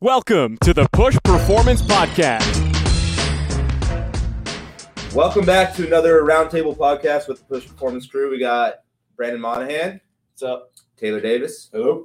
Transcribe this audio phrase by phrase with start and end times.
[0.00, 2.46] Welcome to the Push Performance Podcast.
[5.12, 8.30] Welcome back to another roundtable podcast with the Push Performance crew.
[8.30, 8.74] We got
[9.16, 10.00] Brandon Monahan.
[10.30, 10.70] What's up?
[10.96, 11.68] Taylor Davis.
[11.72, 12.04] Hello.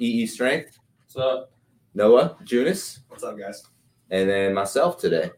[0.00, 0.78] EE Strength.
[1.02, 1.52] What's up?
[1.92, 3.00] Noah Junis.
[3.08, 3.62] What's up, guys?
[4.10, 5.30] And then myself today.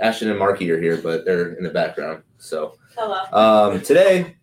[0.00, 2.22] Ashton and Marky are here, but they're in the background.
[2.38, 3.72] So Hello.
[3.74, 4.38] um, today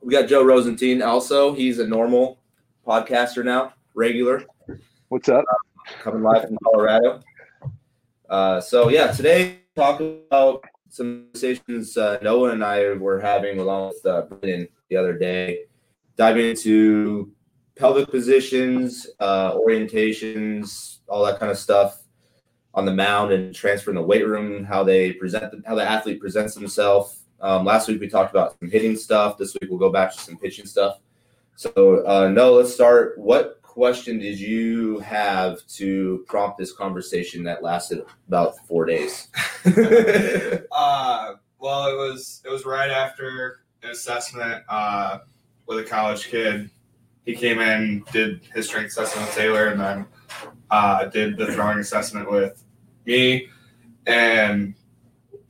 [0.00, 1.02] we got Joe Rosenstein.
[1.02, 2.40] Also, he's a normal
[2.84, 4.42] podcaster now, regular.
[5.08, 5.44] What's up?
[6.02, 7.20] Coming live from Colorado.
[8.28, 13.88] Uh, so yeah, today talk about some conversations uh, Noah and I were having along
[13.88, 15.64] with uh, Brendan the other day,
[16.16, 17.32] diving into
[17.76, 22.02] pelvic positions, uh, orientations, all that kind of stuff
[22.74, 26.20] on the mound and transfer in the weight room, how they present, how the athlete
[26.20, 27.24] presents themselves.
[27.40, 29.38] Um, last week we talked about some hitting stuff.
[29.38, 30.98] This week we'll go back to some pitching stuff.
[31.56, 33.18] So uh, Noah, let's start.
[33.18, 39.28] What question did you have to prompt this conversation that lasted about four days?
[40.74, 45.18] Uh, well, it was it was right after an assessment uh,
[45.66, 46.68] with a college kid.
[47.24, 50.06] He came in, did his strength assessment with Taylor, and then
[50.70, 52.64] uh, did the throwing assessment with
[53.06, 53.48] me.
[54.06, 54.74] And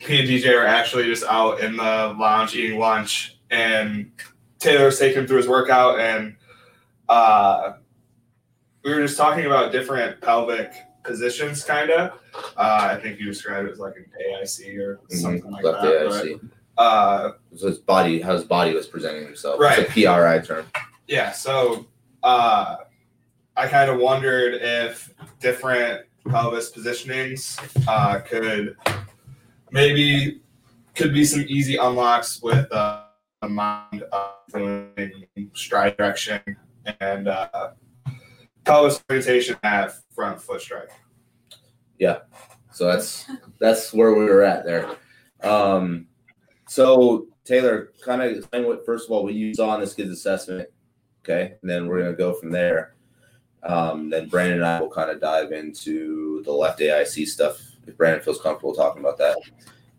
[0.06, 4.10] me and DJ are actually just out in the lounge eating lunch, and
[4.58, 6.36] Taylor was taking him through his workout, and
[7.08, 7.72] uh,
[8.84, 10.72] we were just talking about different pelvic
[11.04, 12.12] positions, kind of.
[12.56, 16.06] Uh, I think you described it as like an AIC or something like Left that.
[16.06, 16.40] AIC.
[16.76, 19.60] but, uh, So his body, how his body was presenting himself.
[19.60, 19.80] Right.
[19.80, 20.66] It's a PRI term.
[21.08, 21.86] yeah, so
[22.22, 22.76] uh,
[23.56, 28.76] I kind of wondered if different pelvis positionings uh, could
[29.72, 30.40] maybe
[30.94, 33.02] could be some easy unlocks with uh,
[33.42, 36.40] a mind uh, doing stride direction
[37.00, 37.70] and uh,
[38.64, 40.90] pelvis orientation at front foot strike.
[41.98, 42.20] Yeah.
[42.72, 43.26] So that's
[43.58, 44.96] that's where we were at there.
[45.42, 46.06] Um,
[46.68, 50.10] so Taylor, kind of explain what first of all what you saw in this kid's
[50.10, 50.68] assessment,
[51.24, 52.94] okay, and then we're gonna go from there.
[53.62, 57.96] Um, then Brandon and I will kind of dive into the left AIC stuff if
[57.96, 59.36] Brandon feels comfortable talking about that.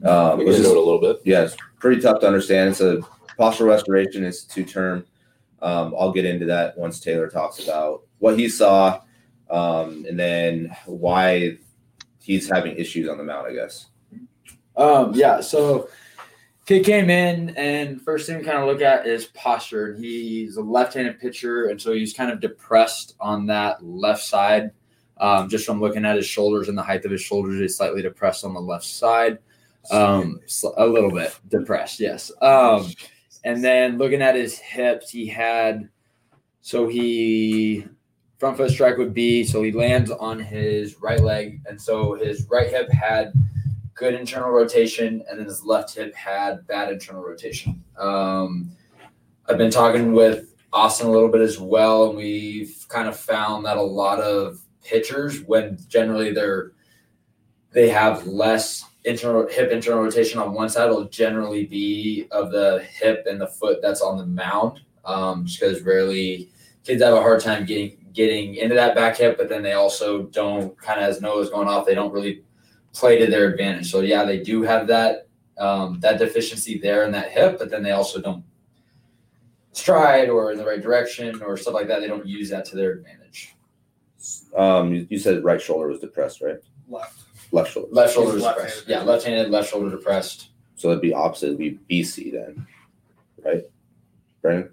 [0.10, 1.22] Um, We can is- do it a little bit.
[1.24, 2.72] yeah, it's pretty tough to understand.
[2.72, 2.98] It's a
[3.40, 5.06] postural restoration institute term.
[5.62, 9.02] Um, I'll get into that once Taylor talks about what he saw,
[9.50, 11.58] um, and then why
[12.22, 13.88] he's having issues on the mound, I guess.
[14.78, 15.90] Um, yeah, so
[16.66, 19.94] he came in and first thing we kind of look at is posture.
[19.96, 24.72] He's a left-handed pitcher, and so he's kind of depressed on that left side.
[25.18, 28.02] Um, just from looking at his shoulders and the height of his shoulders, he's slightly
[28.02, 29.40] depressed on the left side.
[29.92, 30.40] Um,
[30.78, 32.32] a little bit depressed, yes.
[32.42, 32.90] Um,
[33.44, 35.90] and then looking at his hips, he had
[36.62, 37.86] so he
[38.44, 42.46] front foot strike would be so he lands on his right leg, and so his
[42.52, 43.32] right hip had
[43.94, 47.82] good internal rotation, and then his left hip had bad internal rotation.
[47.98, 48.70] Um,
[49.48, 53.66] I've been talking with Austin a little bit as well, and we've kind of found
[53.66, 56.74] that a lot of pitchers, when generally they're
[57.72, 62.86] they have less internal hip internal rotation on one side, will generally be of the
[62.92, 64.82] hip and the foot that's on the mound.
[65.06, 66.50] Um, just because rarely
[66.84, 70.24] kids have a hard time getting getting into that back hip, but then they also
[70.24, 72.44] don't kind of as Noah's going off, they don't really
[72.94, 73.90] play to their advantage.
[73.92, 77.84] So yeah, they do have that um, that deficiency there in that hip, but then
[77.84, 78.44] they also don't
[79.72, 82.00] stride or in the right direction or stuff like that.
[82.00, 83.56] They don't use that to their advantage.
[84.56, 86.58] Um, you, you said right shoulder was depressed, right?
[86.88, 87.20] Left.
[87.52, 87.90] Left shoulder.
[87.92, 88.70] Left shoulder is Left-handed.
[88.70, 88.88] depressed.
[88.90, 90.50] Yeah, left-handed, left shoulder depressed.
[90.76, 91.48] So it'd be opposite.
[91.48, 92.66] It'd be BC then,
[93.44, 93.64] right?
[94.42, 94.72] Brandon.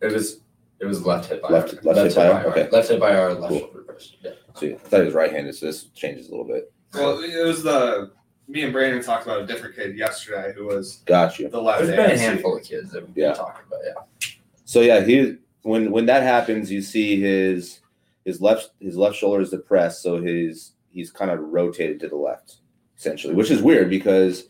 [0.00, 0.40] It was
[0.80, 1.50] it was left hip IR.
[1.50, 2.46] Left- left hip IR?
[2.50, 2.68] Okay.
[2.70, 3.58] Left hip by IR, left Cool.
[3.60, 4.16] shoulder depressed.
[4.22, 4.30] Yeah.
[4.54, 5.54] So I thought he was right-handed.
[5.54, 6.72] So this changes a little bit.
[6.94, 8.12] Well, it was the
[8.48, 11.48] me and Brandon talked about a different kid yesterday who was Got you.
[11.48, 11.82] the left.
[11.82, 12.18] There's been a AIC.
[12.18, 13.28] handful of kids that we've Yeah.
[13.30, 13.80] been talking about.
[13.84, 14.28] Yeah.
[14.64, 17.80] So yeah, he when when that happens, you see his
[18.24, 22.16] his left his left shoulder is depressed, so his he's kind of rotated to the
[22.16, 22.56] left,
[22.96, 24.48] essentially, which is weird because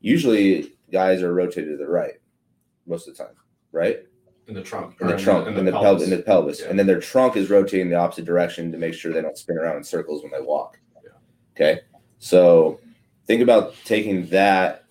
[0.00, 2.14] usually guys are rotated to the right
[2.86, 3.34] most of the time,
[3.72, 4.04] right?
[4.48, 5.00] In the trunk.
[5.00, 6.02] In the trunk, in the, pelvis, pelvis.
[6.04, 6.66] in the pelvis, Yeah.
[6.68, 9.56] and then their trunk is rotating the opposite direction to make sure they don't spin
[9.56, 10.78] around in circles when they walk.
[11.04, 11.10] Yeah.
[11.54, 11.80] Okay,
[12.18, 12.80] so
[13.26, 14.84] think about taking that,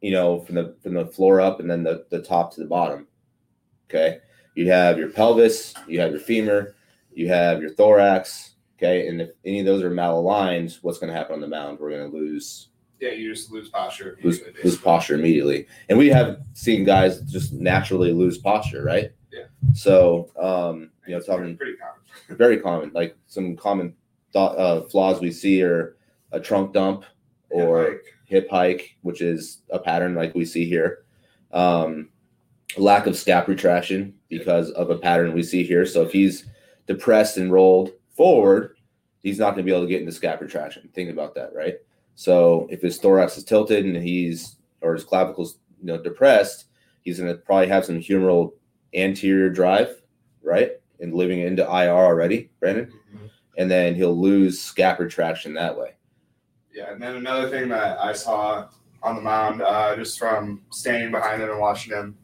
[0.00, 2.66] you know, from the from the floor up and then the the top to the
[2.66, 3.06] bottom.
[3.90, 4.20] Okay,
[4.54, 6.74] you have your pelvis, you have your femur,
[7.12, 8.54] you have your thorax.
[8.78, 11.78] Okay, and if any of those are malaligned, what's going to happen on the mound?
[11.78, 12.68] We're going to lose
[13.02, 14.16] Yeah, you just lose posture.
[14.22, 15.66] lose, immediately, lose posture immediately.
[15.88, 19.10] And we have seen guys just naturally lose posture, right?
[19.32, 19.46] Yeah.
[19.74, 21.98] So, um, you know, talking pretty common.
[22.38, 23.96] very common, like some common
[24.32, 25.96] thought, uh, flaws we see are
[26.30, 27.04] a trunk dump
[27.50, 31.04] or Like, hip hike, which is a pattern like we see here.
[31.50, 32.08] Um,
[32.76, 35.86] lack of scap retraction because of a pattern we see here.
[35.86, 36.46] So if he's
[36.86, 38.76] depressed and rolled forward,
[39.24, 40.88] he's not going to be able to get into scap retraction.
[40.94, 41.78] Think about that, right?
[42.14, 46.66] So if his thorax is tilted and he's or his clavicles, you know, depressed,
[47.02, 48.52] he's going to probably have some humeral
[48.94, 50.02] anterior drive,
[50.42, 52.92] right, and living into IR already, Brandon,
[53.58, 55.94] and then he'll lose scap retraction that way.
[56.72, 58.68] Yeah, and then another thing that I saw
[59.02, 62.16] on the mound, uh, just from standing behind him and watching him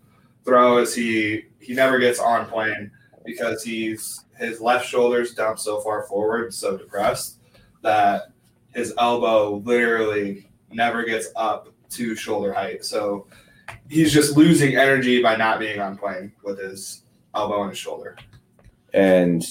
[0.45, 2.91] throw, is he he never gets on plane
[3.25, 7.41] because he's his left shoulder's dumped so far forward, so depressed
[7.83, 8.33] that
[8.75, 12.85] his elbow literally never gets up to shoulder height.
[12.85, 13.27] So
[13.89, 17.03] he's just losing energy by not being on plane with his
[17.35, 18.17] elbow and his shoulder.
[18.95, 19.45] And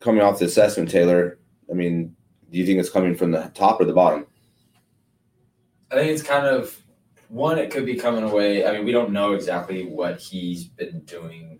[0.00, 1.38] coming off the assessment, Taylor,
[1.70, 2.14] I mean,
[2.50, 4.26] do you think it's coming from the top or the bottom?
[5.90, 6.76] I think it's kind of
[7.28, 7.58] one.
[7.58, 8.66] It could be coming away.
[8.66, 11.58] I mean, we don't know exactly what he's been doing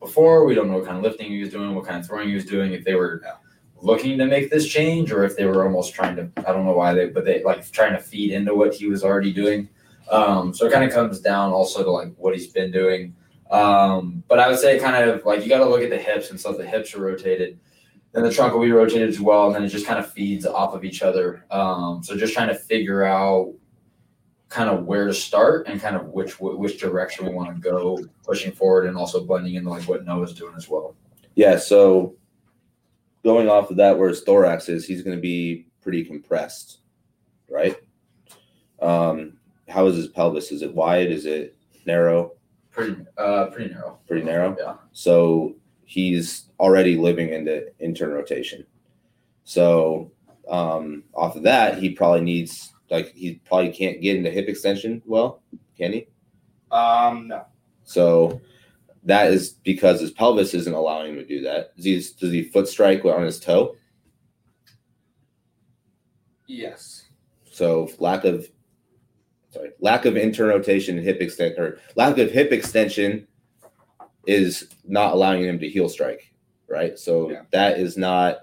[0.00, 0.44] before.
[0.44, 2.34] We don't know what kind of lifting he was doing, what kind of throwing he
[2.34, 2.72] was doing.
[2.72, 3.22] If they were
[3.80, 6.30] looking to make this change, or if they were almost trying to.
[6.38, 9.04] I don't know why they, but they like trying to feed into what he was
[9.04, 9.68] already doing.
[10.10, 13.14] Um, so it kind of comes down also to like what he's been doing.
[13.50, 16.30] Um, but I would say kind of like you got to look at the hips
[16.30, 16.58] and stuff.
[16.58, 17.58] The hips are rotated.
[18.12, 20.46] Then the trunk will be rotated as well, and then it just kind of feeds
[20.46, 21.44] off of each other.
[21.50, 23.52] Um, so just trying to figure out
[24.48, 27.98] kind of where to start and kind of which which direction we want to go
[28.24, 30.94] pushing forward and also blending into like what Noah's doing as well.
[31.34, 32.16] Yeah, so
[33.24, 36.78] going off of that, where his thorax is, he's going to be pretty compressed,
[37.50, 37.76] right?
[38.80, 39.38] Um,
[39.68, 40.52] how is his pelvis?
[40.52, 41.10] Is it wide?
[41.10, 41.56] Is it
[41.86, 42.32] narrow?
[42.70, 43.98] Pretty uh pretty narrow.
[44.06, 44.56] Pretty narrow.
[44.58, 44.74] Yeah.
[44.92, 48.64] So he's already living into intern rotation.
[49.44, 50.12] So
[50.48, 55.02] um, off of that, he probably needs like he probably can't get into hip extension
[55.06, 55.42] well,
[55.76, 56.06] can he?
[56.70, 57.46] Um, no.
[57.84, 58.40] So
[59.08, 61.74] that is because his pelvis isn't allowing him to do that.
[61.76, 63.74] Does he, does he foot strike on his toe?
[66.46, 67.06] Yes.
[67.50, 68.46] So lack of
[69.50, 73.26] sorry, lack of intern rotation and hip extent or lack of hip extension
[74.26, 76.30] is not allowing him to heel strike,
[76.68, 76.98] right?
[76.98, 77.42] So Yeah.
[77.50, 78.40] that is not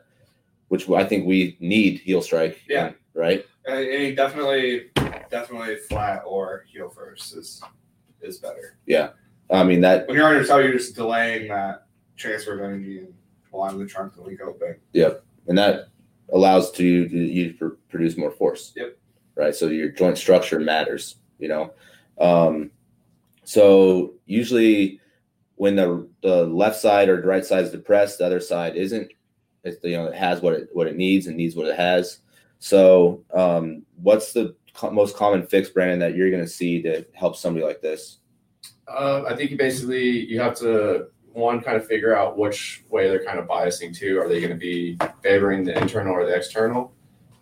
[0.69, 2.59] which I think we need heel strike.
[2.67, 2.93] Yeah.
[3.13, 3.45] Right.
[3.67, 4.89] And he definitely,
[5.29, 7.61] definitely flat or heel first is
[8.21, 8.77] is better.
[9.49, 11.85] I mean that When you're on your toe, you're just delaying that
[12.17, 13.13] transfer of energy and
[13.53, 14.77] allowing the trunk to leak open.
[14.93, 15.89] Yep, and that
[16.33, 18.73] allows to you to you to pr- produce more force.
[18.75, 18.97] Yep.
[19.35, 19.55] Right.
[19.55, 21.17] So your joint structure matters.
[21.39, 21.73] You know.
[22.19, 22.71] Um,
[23.43, 24.99] so usually
[25.55, 29.11] when the the left side or the right side is depressed, the other side isn't.
[29.63, 32.19] It's you know it has what it what it needs and needs what it has.
[32.59, 37.05] So um, what's the co- most common fix, Brandon, that you're going to see to
[37.13, 38.17] help somebody like this?
[38.87, 43.09] Uh, I think you basically you have to one kind of figure out which way
[43.09, 44.17] they're kind of biasing to.
[44.19, 46.93] Are they going to be favoring the internal or the external?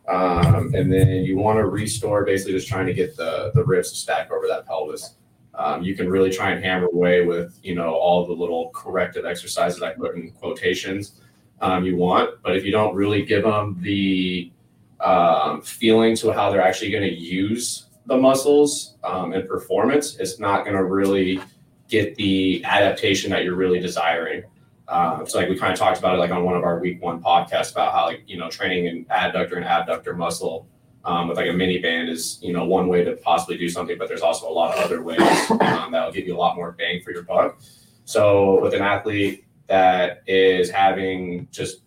[0.08, 3.92] Um, and then you want to restore, basically just trying to get the the ribs
[3.92, 5.16] to stack over that pelvis.
[5.56, 9.26] Um, you can really try and hammer away with you know all the little corrective
[9.26, 11.22] exercises I put in quotations
[11.62, 14.52] um, you want, but if you don't really give them the
[15.00, 20.40] um, feeling to how they're actually going to use the muscles um, and performance, it's
[20.40, 21.40] not going to really
[21.88, 24.44] get the adaptation that you're really desiring.
[24.88, 27.02] Um, so like we kind of talked about it like on one of our week
[27.02, 30.68] one podcasts about how like you know training an adductor and abductor muscle
[31.06, 33.98] um, with like a mini band is you know one way to possibly do something,
[33.98, 36.56] but there's also a lot of other ways um, that will give you a lot
[36.56, 37.60] more bang for your buck.
[38.06, 41.83] So with an athlete that is having just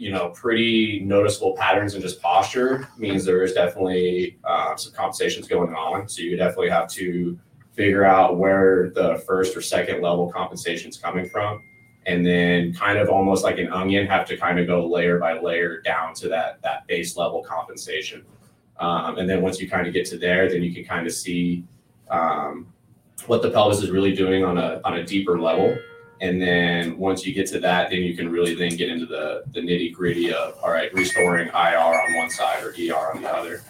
[0.00, 5.46] you know pretty noticeable patterns in just posture means there is definitely uh, some compensations
[5.46, 6.08] going on.
[6.08, 7.38] So you definitely have to
[7.74, 11.62] figure out where the first or second level compensation is coming from.
[12.06, 15.38] And then kind of almost like an onion have to kind of go layer by
[15.38, 18.24] layer down to that that base level compensation.
[18.78, 21.12] Um, and then once you kind of get to there then you can kind of
[21.12, 21.62] see
[22.10, 22.66] um,
[23.26, 25.76] what the pelvis is really doing on a on a deeper level
[26.20, 29.42] and then once you get to that then you can really then get into the
[29.52, 33.28] the nitty gritty of all right restoring ir on one side or er on the
[33.28, 33.62] other.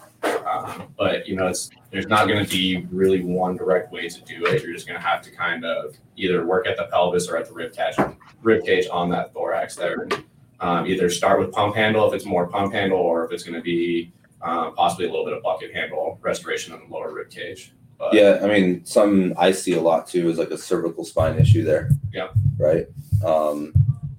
[0.47, 4.21] Um, but you know it's there's not going to be really one direct way to
[4.23, 4.63] do it.
[4.63, 7.47] You're just going to have to kind of either work at the pelvis or at
[7.47, 7.97] the rib cage
[8.43, 10.09] rib cage on that thorax there.
[10.61, 13.55] Um, either start with pump handle if it's more pump handle or if it's going
[13.55, 17.31] to be uh, possibly a little bit of bucket handle restoration on the lower rib
[17.31, 21.05] cage but Yeah, I mean, some I see a lot too is like a cervical
[21.05, 21.91] spine issue there.
[22.13, 22.29] Yeah.
[22.59, 22.87] Right.
[23.25, 23.73] Um,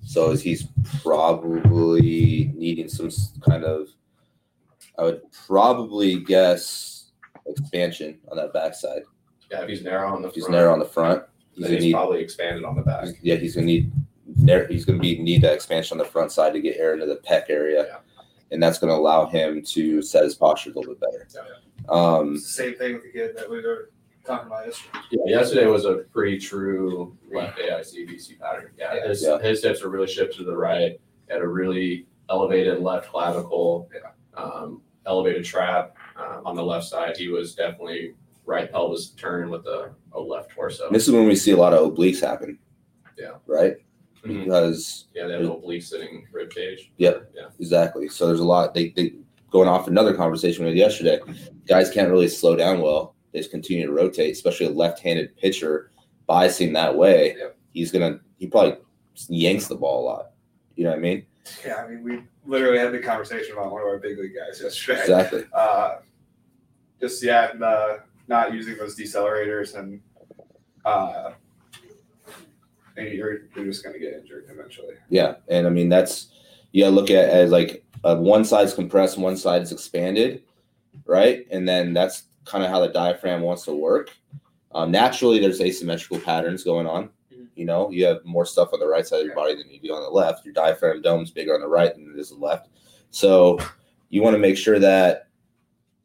[0.03, 0.67] So he's
[1.01, 3.09] probably needing some
[3.41, 3.88] kind of,
[4.97, 7.11] I would probably guess
[7.47, 9.03] expansion on that backside.
[9.50, 11.23] Yeah, if he's narrow on the If he's front, narrow on the front,
[11.53, 13.07] he's he's need, probably expanded on the back.
[13.21, 13.91] yeah, he's gonna need,
[14.69, 17.17] he's gonna be need that expansion on the front side to get air into the
[17.17, 17.97] pec area, Yeah.
[18.51, 21.27] And that's gonna allow him to set his posture a little bit better.
[21.89, 23.91] Um, It's the same thing with the kid that we were
[24.25, 25.00] talking about yesterday.
[25.12, 28.72] Yeah, yesterday was a pretty true left AIC BC pattern.
[28.77, 29.39] Yeah, his Yeah.
[29.39, 31.00] his hips are really shifted to the right.
[31.29, 33.89] Had a really elevated left clavicle,
[34.36, 37.17] um, elevated trap um, on the left side.
[37.17, 38.13] He was definitely
[38.46, 40.89] right pelvis turn with a, a left torso.
[40.91, 42.60] this is when we see a lot of obliques happen.
[43.17, 43.31] Yeah.
[43.48, 43.77] Right.
[44.25, 44.44] Mhm.
[44.46, 46.92] Because Yeah, they have an oblique sitting rib cage.
[46.98, 47.32] Yep.
[47.36, 47.48] Yeah.
[47.60, 48.08] Exactly.
[48.08, 48.74] So there's a lot.
[48.74, 49.13] They they
[49.51, 51.20] going off another conversation we had yesterday.
[51.68, 53.16] Guys can't really slow down well.
[53.32, 55.92] They just continue to rotate, especially a left-handed pitcher
[56.30, 57.36] biasing that way.
[57.38, 57.58] Yep.
[57.74, 58.78] He's gonna he probably
[59.28, 60.32] yanks the ball a lot.
[60.75, 61.25] You know what I mean?
[61.66, 64.62] Yeah, I mean, we literally had the conversation about one of our big league guys
[64.62, 65.01] yesterday.
[65.01, 65.44] Exactly.
[65.54, 65.98] Uh,
[67.00, 70.00] just yeah, the not using those decelerators and
[70.86, 71.32] uh,
[72.98, 74.95] and you're you're just gonna get injured eventually.
[75.10, 76.27] Yeah, and I mean that's
[76.71, 80.43] you gotta look at it as like uh, one side's compressed, one side's expanded,
[81.05, 81.45] right?
[81.51, 84.10] And then that's kind of how the diaphragm wants to work.
[84.74, 87.10] Um, naturally, there's asymmetrical patterns going on.
[87.31, 87.48] Mhm.
[87.55, 89.79] You know, you have more stuff on the right side of your body than you
[89.79, 90.45] do on the left.
[90.45, 92.69] Your diaphragm dome's bigger on the right than it is on the left.
[93.12, 93.60] So
[94.10, 95.27] you want to make sure that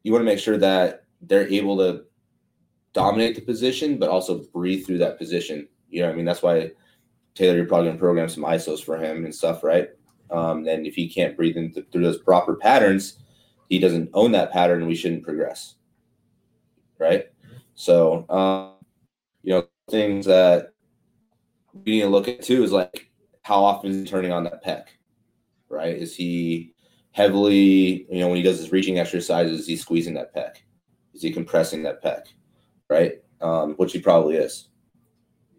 [0.02, 2.04] you want to make sure that they're able to
[2.92, 5.68] dominate the position, but also breathe through that position.
[5.96, 6.72] You know, I mean, that's why
[7.34, 9.88] Taylor, you're probably gonna program some ISOs for him and stuff, right?
[10.30, 13.18] Um, and if he can't breathe in th- through those proper patterns,
[13.70, 14.86] he doesn't own that pattern.
[14.86, 15.76] We shouldn't progress,
[16.98, 17.28] right?
[17.76, 18.74] So, um,
[19.42, 20.74] you know, things that
[21.72, 23.10] we need to look at too is like
[23.40, 24.88] how often is he turning on that pec,
[25.70, 25.96] right?
[25.96, 26.74] Is he
[27.12, 30.56] heavily, you know, when he does his reaching exercises, is he squeezing that pec?
[31.14, 32.24] Is he compressing that pec,
[32.90, 33.22] right?
[33.40, 34.68] Um, which he probably is,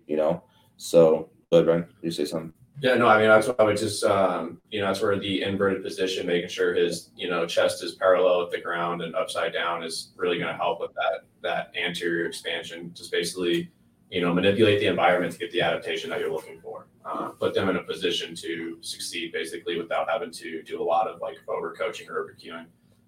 [0.08, 0.44] you know.
[0.78, 1.86] So, ahead, Brian.
[2.02, 2.54] You say something.
[2.80, 5.42] Yeah, no, I mean that's what I would just um, you know, that's where the
[5.42, 9.52] inverted position, making sure his, you know, chest is parallel with the ground and upside
[9.52, 12.92] down is really gonna help with that that anterior expansion.
[12.94, 13.72] Just basically,
[14.12, 16.86] you know, manipulate the environment to get the adaptation that you're looking for.
[17.04, 21.08] Uh, put them in a position to succeed basically without having to do a lot
[21.08, 22.66] of like over coaching or over cueing.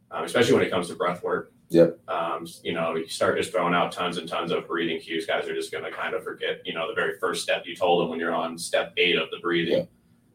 [0.10, 1.52] Um, especially when it comes to breath work.
[1.70, 2.00] Yep.
[2.08, 5.48] Um, you know, you start just throwing out tons and tons of breathing cues, guys
[5.48, 8.02] are just going to kind of forget, you know, the very first step you told
[8.02, 9.88] them when you're on step eight of the breathing.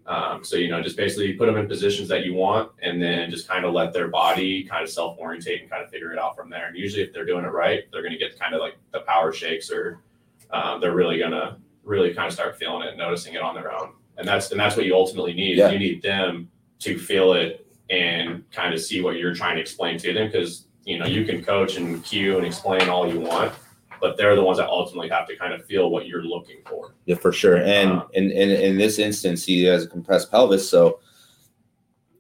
[0.07, 3.31] Um, so, you know, just basically put them in positions that you want and then
[3.31, 6.19] just kind of let their body kind of self orientate and kind of figure it
[6.19, 6.67] out from there.
[6.67, 9.01] And usually, if they're doing it right, they're going to get kind of like the
[9.01, 10.03] power shakes or
[10.51, 13.55] um, they're really going to really kind of start feeling it and noticing it on
[13.55, 13.95] their own.
[14.19, 15.57] And that's, and that's what you ultimately need.
[15.57, 15.71] Yeah.
[15.71, 16.51] You need them
[16.81, 20.67] to feel it and kind of see what you're trying to explain to them because
[20.85, 23.53] you know you can coach and cue and explain all you want
[24.01, 26.93] but they're the ones that ultimately have to kind of feel what you're looking for
[27.07, 27.57] Yeah, for sure.
[27.57, 31.01] And Uh, in, in in this instance, he has a compressed pelvis, so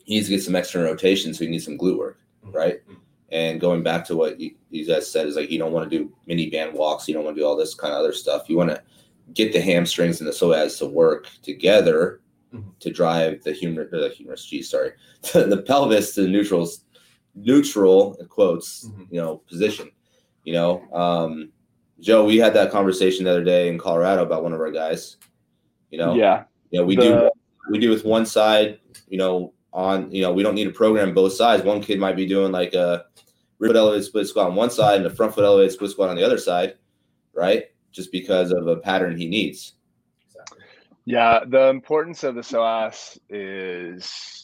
[0.04, 1.34] he needs to get some extra rotation.
[1.34, 2.80] So he needs some glute work, right?
[3.30, 5.98] And going back to what you, you guys said is like you don't want to
[5.98, 8.48] do mini band walks, you don't want to do all this kind of other stuff.
[8.48, 8.80] You want to
[9.34, 12.20] get the hamstrings and the psoas to work together
[12.54, 12.78] Mhm.
[12.80, 14.92] to drive the humerus, the humerus, geez, sorry,
[15.34, 16.70] the pelvis to the neutral,
[17.34, 19.06] neutral in quotes, Mhm.
[19.10, 19.90] you know, position.
[20.44, 21.50] You know, um,
[22.00, 25.16] Joe, we had that conversation the other day in Colorado about one of our guys.
[25.90, 26.44] You know, Yeah.
[26.70, 27.30] you know, we The- do
[27.70, 31.14] we do with one side, you know, on you know, we don't need to program
[31.14, 31.64] both sides.
[31.64, 33.06] One kid might be doing like a
[33.58, 36.10] rear foot elevated split squat on one side and a front foot elevated split squat
[36.10, 36.76] on the other side,
[37.32, 37.64] right?
[37.90, 39.74] Just because of a pattern he needs.
[41.06, 44.43] Yeah, the importance of the psoas is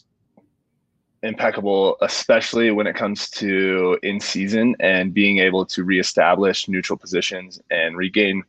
[1.23, 7.61] impeccable, especially when it comes to in season and being able to reestablish neutral positions
[7.69, 8.43] and regain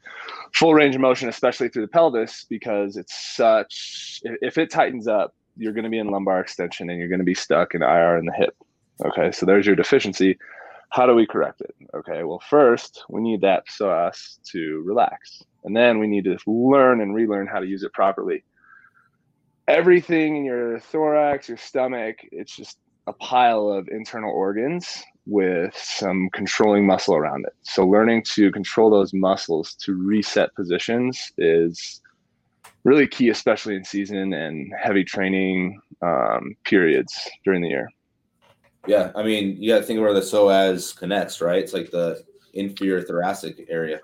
[0.55, 5.35] full range of motion, especially through the pelvis, because it's such, if it tightens up,
[5.57, 8.17] you're going to be in lumbar extension and you're going to be stuck in IR
[8.17, 8.57] in the hip.
[9.05, 10.39] Okay, so there's your deficiency.
[10.91, 11.75] How do we correct it?
[11.95, 17.01] Okay, well, first we need that psoas to relax, and then we need to learn
[17.01, 18.45] and relearn how to use it properly.
[19.73, 22.77] Everything in your thorax, your stomach, it's just
[23.07, 27.55] a pile of internal organs with some controlling muscle around it.
[27.63, 32.03] So, learning to control those muscles to reset positions is
[32.85, 37.89] really key, especially in season and heavy training um, periods during the year.
[38.87, 41.63] Yeah, I mean, you got to think where the psoas connects, right?
[41.63, 44.01] It's like the inferior thoracic area.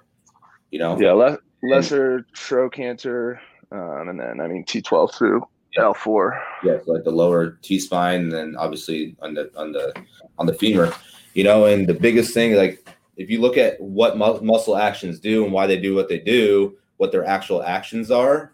[0.71, 3.39] You know, Yeah, le- lesser trochanter,
[3.71, 5.47] um, and then I mean T12 through
[5.77, 6.43] L four.
[6.65, 9.95] Yeah, so like the lower T spine, and then obviously on the on the
[10.39, 10.93] on the femur,
[11.35, 11.67] you know.
[11.67, 15.53] And the biggest thing, like if you look at what mu- muscle actions do and
[15.53, 18.53] why they do what they do, what their actual actions are,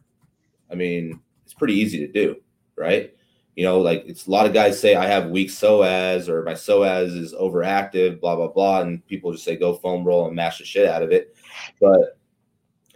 [0.70, 2.36] I mean, it's pretty easy to do,
[2.76, 3.14] right?
[3.54, 6.54] You know, like it's a lot of guys say I have weak psoas or my
[6.54, 10.58] psoas is overactive, blah blah blah, and people just say go foam roll and mash
[10.58, 11.36] the shit out of it,
[11.80, 12.18] but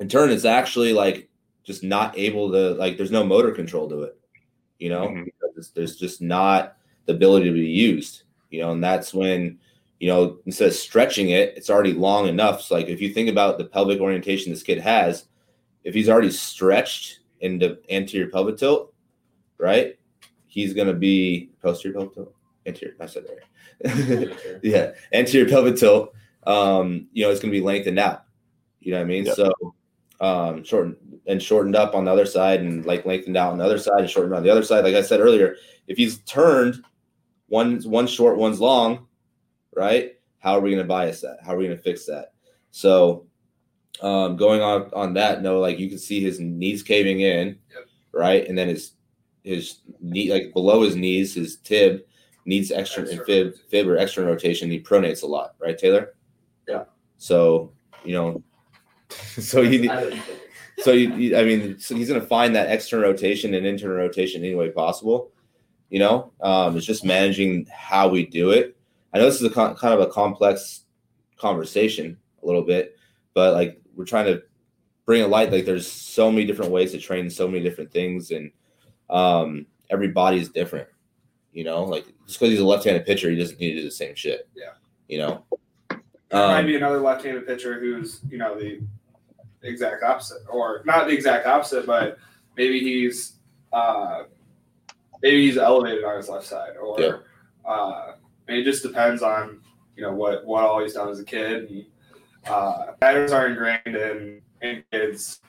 [0.00, 1.27] in turn, it's actually like
[1.68, 2.96] just not able to like.
[2.96, 4.18] There's no motor control to it,
[4.78, 5.08] you know.
[5.08, 5.26] Mhm.
[5.26, 9.58] Because there's just not the ability to be used, you know, and that's when
[10.00, 12.62] you know instead of stretching it, it's already long enough.
[12.62, 15.26] So like if you think about the pelvic orientation this kid has,
[15.84, 18.94] if he's already stretched into anterior pelvic tilt,
[19.58, 19.98] right?
[20.46, 22.34] He's gonna be posterior pelvic tilt,
[22.64, 22.96] anterior.
[22.98, 24.30] I said that.
[24.40, 24.60] right.
[24.62, 26.14] yeah, anterior pelvic tilt.
[26.46, 28.24] Um, you know, it's gonna be lengthened out.
[28.80, 29.26] You know what I mean?
[29.26, 29.36] Yep.
[29.36, 29.52] So
[30.20, 30.96] um shortened
[31.28, 34.00] and shortened up on the other side and like lengthened out on the other side
[34.00, 34.82] and shortened on the other side.
[34.82, 35.56] Like I said earlier,
[35.86, 36.82] if he's turned
[37.48, 39.06] one's one short, one's long,
[39.76, 40.14] right?
[40.40, 41.38] How are we gonna bias that?
[41.44, 42.32] How are we gonna fix that?
[42.70, 43.26] So
[44.00, 47.86] um going on on that note, like you can see his knees caving in, Yep.
[48.12, 48.48] right?
[48.48, 48.92] And then his
[49.44, 52.00] his knee like below his knees, his tib
[52.46, 54.70] needs extra Extra fib fib or extra rotation.
[54.70, 56.14] He pronates a lot, right, Taylor?
[56.66, 56.84] Yeah.
[57.18, 57.72] So
[58.04, 58.42] you know,
[59.10, 60.22] so you need
[60.80, 63.96] so you, you- I mean, so he's going to find that external rotation and internal
[63.96, 65.30] rotation any way possible.
[65.90, 68.76] You know, um, it's just managing how we do it.
[69.14, 70.84] I know this is a con- kind of a complex
[71.38, 72.96] conversation a little bit,
[73.32, 74.42] but like we're trying to
[75.06, 75.50] bring a light.
[75.50, 78.50] Like there's so many different ways to train so many different things, and
[79.08, 80.88] um, every body is different.
[81.52, 83.90] You know, like just because he's a left-handed pitcher, he doesn't need to do the
[83.90, 84.46] same shit.
[84.54, 84.72] Yeah.
[85.08, 85.44] You know.
[85.88, 88.80] There might Um, be another left-handed pitcher who's you know the
[89.62, 92.18] exact opposite, or not the exact opposite, but
[92.56, 93.34] maybe he's
[93.72, 94.24] uh,
[95.22, 97.16] maybe he's elevated on his left side, or Yeah.
[97.64, 98.12] uh,
[98.48, 99.60] I mean, it just depends on
[99.96, 101.70] you know what what all he's done as a kid.
[101.70, 101.84] And,
[102.46, 105.40] uh, patterns are ingrained in in kids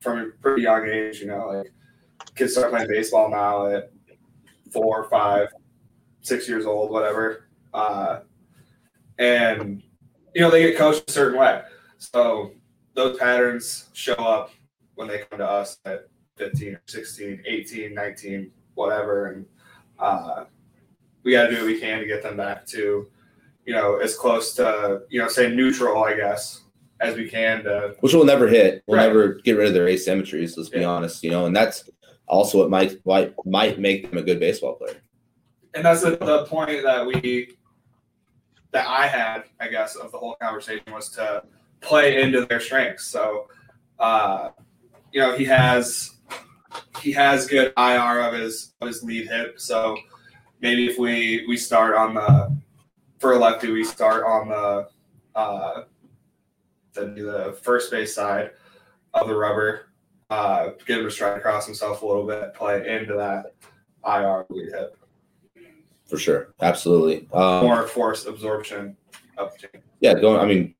[0.00, 1.20] from a pretty young age.
[1.20, 1.72] You know, like
[2.34, 3.90] kids start playing baseball now at
[4.72, 5.48] four, five,
[6.20, 7.48] six years old, whatever.
[7.74, 8.20] Uh,
[9.18, 9.82] and
[10.34, 11.62] you know they get coached a certain way
[11.98, 12.52] so
[12.98, 14.50] those patterns show up
[14.96, 19.46] when they come to us at 15 or 16 18 19 whatever and
[20.00, 20.44] uh,
[21.22, 23.08] we got to do what we can to get them back to
[23.64, 26.62] you know as close to you know say neutral i guess
[27.00, 28.82] as we can to which we'll never hit.
[28.88, 29.06] We'll Right.
[29.06, 30.56] never get rid of their asymmetries.
[30.56, 31.88] Let's be honest, you know, and that's
[32.26, 34.96] also what might might might make them a good baseball player.
[35.74, 37.56] and that's the, the point that we
[38.72, 41.44] that I had, I guess, of the whole conversation was to
[41.80, 43.06] play into their strengths.
[43.06, 43.48] So,
[43.98, 44.50] uh,
[45.12, 46.16] you know, he has
[47.00, 49.60] he has good IR of his of his lead hip.
[49.60, 49.96] So
[50.60, 52.56] maybe if we we start on the
[53.18, 54.88] for a lefty, we start on the
[55.34, 55.82] uh,
[56.92, 58.50] the the first base side
[59.14, 59.86] of the rubber.
[60.30, 63.54] Uh, get him to stride across himself a little bit, play into that
[64.06, 64.98] IR lead hip
[66.04, 67.26] For sure, absolutely.
[67.32, 68.94] Um, more force absorption
[69.38, 69.54] up
[70.00, 70.40] yeah, going.
[70.40, 70.74] I mean,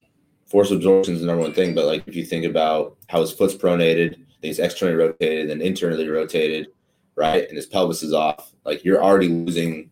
[0.49, 3.33] force absorption is the number one thing, but like if you think about how his
[3.33, 6.69] foot's pronated, he's externally rotated, and internally rotated,
[7.15, 8.53] right, and his pelvis is off.
[8.65, 9.91] Like you're already losing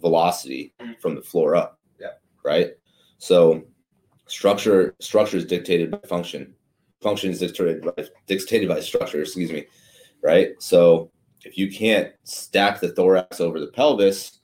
[0.00, 0.92] velocity mm-hmm.
[1.00, 1.78] from the floor up.
[1.98, 2.12] Yeah.
[2.44, 2.72] Right.
[3.18, 3.64] So
[4.26, 6.54] structure structure is dictated by function.
[7.00, 9.22] Function is dictated by dictated by structure.
[9.22, 9.66] Excuse me.
[10.22, 10.50] Right.
[10.58, 11.10] So
[11.44, 14.40] if you can't stack the thorax over the pelvis,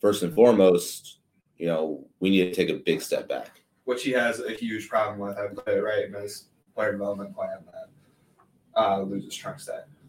[0.00, 1.18] first and foremost,
[1.58, 3.59] you know we need to take a big step back.
[3.90, 5.36] Which he has a huge problem with.
[5.36, 6.44] I put it right in his
[6.76, 9.58] player development plan that uh, loses trunk.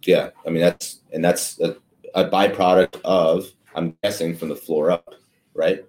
[0.04, 1.78] Yeah, I mean that's and that's a,
[2.14, 5.16] a byproduct of I'm guessing from the floor up,
[5.56, 5.84] right?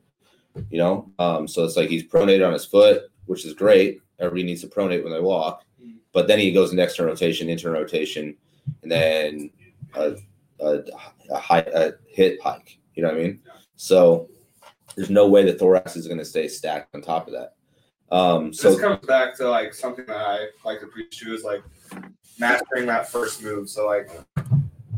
[0.70, 4.00] You know, um, so it's like he's pronated on his foot, which is great.
[4.18, 5.62] Everybody needs to pronate when they walk,
[6.14, 8.35] but then he goes into external rotation, internal rotation,
[8.83, 9.50] and then
[9.94, 10.16] a,
[10.61, 10.78] a,
[11.31, 12.78] a high a hit hike.
[12.94, 13.40] You know what I mean?
[13.76, 14.31] So
[14.96, 17.52] there's no way the thorax is going to stay stacked on top of that.
[18.12, 21.44] Um, so this comes back to like something that I like to preach to is
[21.44, 21.62] like
[22.38, 23.70] mastering that first move.
[23.70, 24.11] So like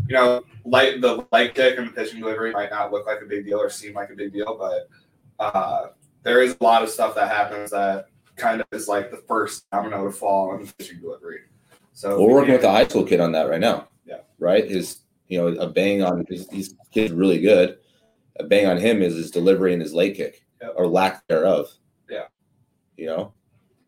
[0.09, 3.27] you know, light the light kick and the pitching delivery might not look like a
[3.27, 4.88] big deal or seem like a big deal, but
[5.38, 5.87] uh,
[6.24, 9.64] there is a lot of stuff that happens that kind of is like the first
[9.70, 11.40] domino to fall on the pitching delivery.
[11.92, 13.88] So We're working with the high school kid on that right now.
[14.05, 14.18] Yeah.
[14.40, 14.68] Right.
[14.68, 17.79] His, you know, a bang on his, these kids really good.
[18.40, 20.74] A bang on him is his delivery and his leg kick Yep.
[20.77, 21.68] or lack thereof.
[22.96, 23.02] Yeah.
[23.02, 23.33] You know.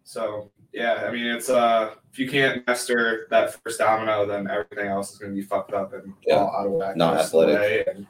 [0.04, 4.88] So Yeah, I mean it's uh if you can't master that first domino, then everything
[4.88, 6.36] else is going to be fucked up and Yeah.
[6.36, 6.96] all out of whack.
[6.96, 7.88] Not most of the athletic.
[7.88, 8.06] and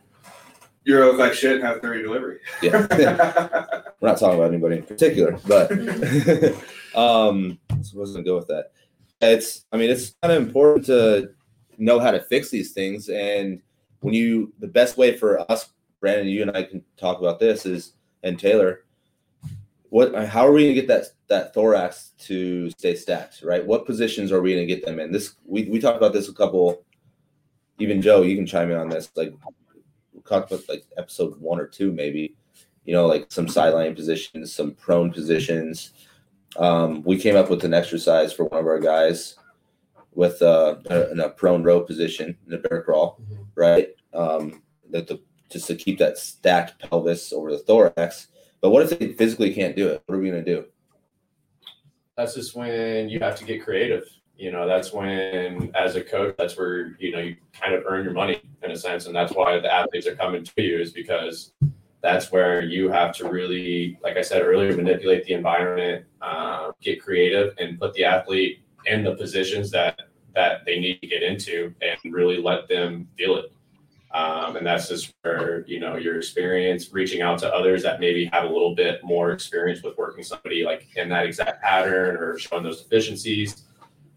[0.85, 2.38] You're gonna like shit and have thirty delivery.
[2.62, 2.87] Yeah.
[4.00, 5.70] We're not talking about anybody in particular, but
[6.94, 8.72] um, so I was gonna go with that.
[9.20, 11.30] It's, I mean, it's kind of important to
[11.78, 13.61] know how to fix these things, and
[14.00, 17.64] when you, the best way for us, Brandon, you and I can talk about this
[17.66, 18.85] is, and Taylor,
[19.96, 23.64] what, how are we gonna get that that thorax to stay stacked, right?
[23.64, 25.11] What positions are we gonna get them in?
[25.11, 26.85] This, we we talked about this a couple.
[27.78, 29.11] Even Joe, you can chime in on this.
[29.16, 29.32] Like,
[30.12, 32.37] we talked about like episode one or two, maybe
[32.85, 35.92] you know, like some sideline positions, some prone positions.
[36.59, 39.37] Um, we came up with an exercise for one of our guys
[40.14, 43.46] with uh, a, in a prone row position in a bear crawl, Mhm.
[43.54, 43.88] right?
[44.12, 48.28] Um, that the just to keep that stacked pelvis over the thorax.
[48.66, 50.02] But what if they physically can't do it?
[50.07, 50.64] What are we gonna do?
[52.16, 54.02] that's just when you have to get creative.
[54.37, 58.02] You know, that's when, as a coach, that's where you know you kind of earn
[58.02, 60.90] your money in a sense, and that's why the athletes are coming to you is
[60.90, 61.52] because
[62.02, 67.00] that's where you have to really, like I said earlier, manipulate the environment, uh, get
[67.00, 71.72] creative, and put the athlete in the positions that that they need to get into,
[71.83, 73.52] and really let them feel it.
[74.16, 78.24] Um, and that's just where you know your experience reaching out to others that maybe
[78.33, 82.38] have a little bit more experience with working somebody like in that exact pattern or
[82.38, 83.64] showing those deficiencies.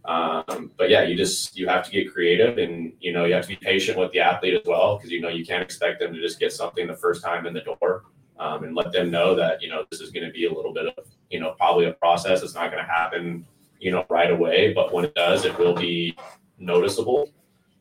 [0.05, 3.43] Um, but yeah you just you have to get creative and you know you have
[3.43, 6.13] to be patient with the athlete as well because you know you can't expect them
[6.13, 8.05] to just get something the first time in the door
[8.39, 10.73] um, and let them know that you know this is going to be a little
[10.73, 12.41] bit of you know probably a process.
[12.41, 13.45] It's not going to happen
[13.81, 16.15] you know right away but when it does it will be
[16.57, 17.29] noticeable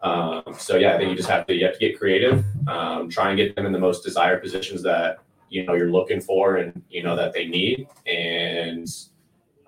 [0.02, 3.08] um, so yeah, I think you just have to you have to get creative, um,
[3.08, 5.18] try and get them in the most desired positions that
[5.50, 8.86] you know you're looking for and you know that they need, and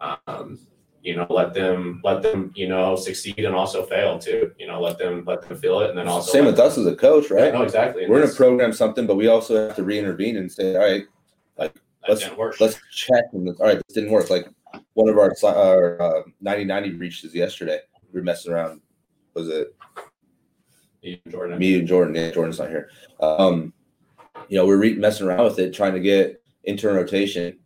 [0.01, 0.59] um,
[1.03, 4.53] you know let them let them you know succeed and also fail too.
[4.59, 6.87] You know let them let them feel it, and then also Same with us as
[6.87, 7.53] a coach, them- right?
[7.53, 8.05] No, exactly.
[8.05, 11.05] And We're gonna program something, but we also have to re-intervene and say, all right,
[11.57, 11.75] that
[12.09, 12.61] let's- work.
[12.61, 13.25] let's check.
[13.33, 14.31] And all right, this didn't work.
[14.31, 14.49] Like
[14.95, 17.81] one of our our uh, 90-90 reaches yesterday.
[18.13, 18.81] We were messing around.
[19.35, 19.75] Was it
[21.03, 21.59] You, Jordan.
[21.59, 22.15] me and Jordan?
[22.15, 22.91] Yeah, Jordan's not here.
[23.21, 23.73] Um,
[24.49, 27.59] you know, we're re- messing around with it, trying to get internal rotation,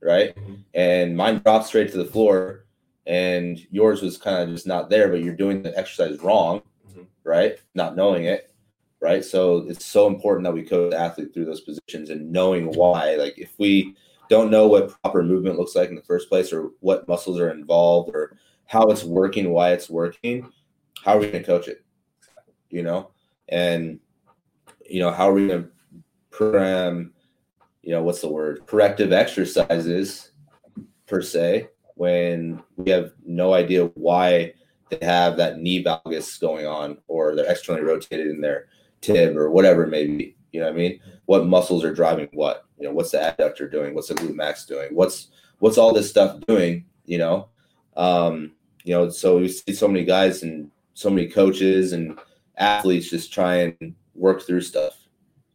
[0.00, 0.34] right?
[0.36, 0.58] Mhm.
[0.74, 2.66] And mine dropped straight to the floor,
[3.06, 5.08] and yours was kind of just not there.
[5.08, 6.62] But you're doing the exercise wrong,
[6.94, 7.06] Mhm.
[7.24, 7.58] right?
[7.74, 8.50] Not knowing it,
[9.00, 9.24] right?
[9.24, 13.16] So it's so important that we coach the athlete through those positions and knowing why.
[13.16, 13.96] Like if we
[14.28, 17.50] don't know what proper movement looks like in the first place, or what muscles are
[17.50, 20.50] involved, or how it's working, why it's working,
[21.02, 21.82] how are we going to coach it?
[22.76, 23.08] You know,
[23.48, 24.00] and
[24.86, 25.70] you know how are we going to
[26.30, 27.14] program?
[27.82, 28.66] You know, what's the word?
[28.66, 30.32] Corrective exercises
[31.06, 34.52] per se when we have no idea why
[34.90, 38.66] they have that knee valgus going on or they're externally rotated in their
[39.00, 40.36] tib or whatever it may be.
[40.52, 41.00] You know what I mean?
[41.24, 42.66] What muscles are driving what?
[42.78, 43.94] You know, what's the adductor doing?
[43.94, 44.94] What's the glute max doing?
[44.94, 45.28] What's
[45.60, 46.84] what's all this stuff doing?
[47.06, 47.48] You know,
[47.96, 48.52] um,
[48.84, 49.08] you know.
[49.08, 52.18] So we see so many guys and so many coaches and
[52.56, 54.94] athletes just try and work through stuff.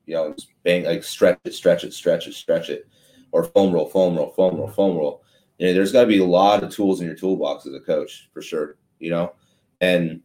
[0.05, 2.87] You know, just bang like stretch it, stretch it, stretch it, stretch it,
[3.31, 5.23] or foam roll, foam roll, foam roll, foam roll.
[5.57, 7.79] You know, there's got to be a lot of tools in your toolbox as a
[7.79, 8.77] coach for sure.
[8.99, 9.33] You know,
[9.79, 10.21] and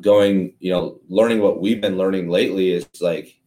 [0.00, 3.38] going, you know, learning what we've been learning lately is like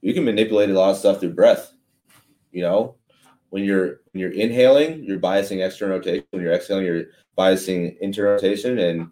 [0.00, 1.72] you can manipulate a lot of stuff through breath.
[2.50, 2.96] You know,
[3.50, 6.26] when you're when you're inhaling, you're biasing external rotation.
[6.30, 7.04] When you're exhaling, you're
[7.36, 8.78] biasing internal rotation.
[8.78, 9.10] And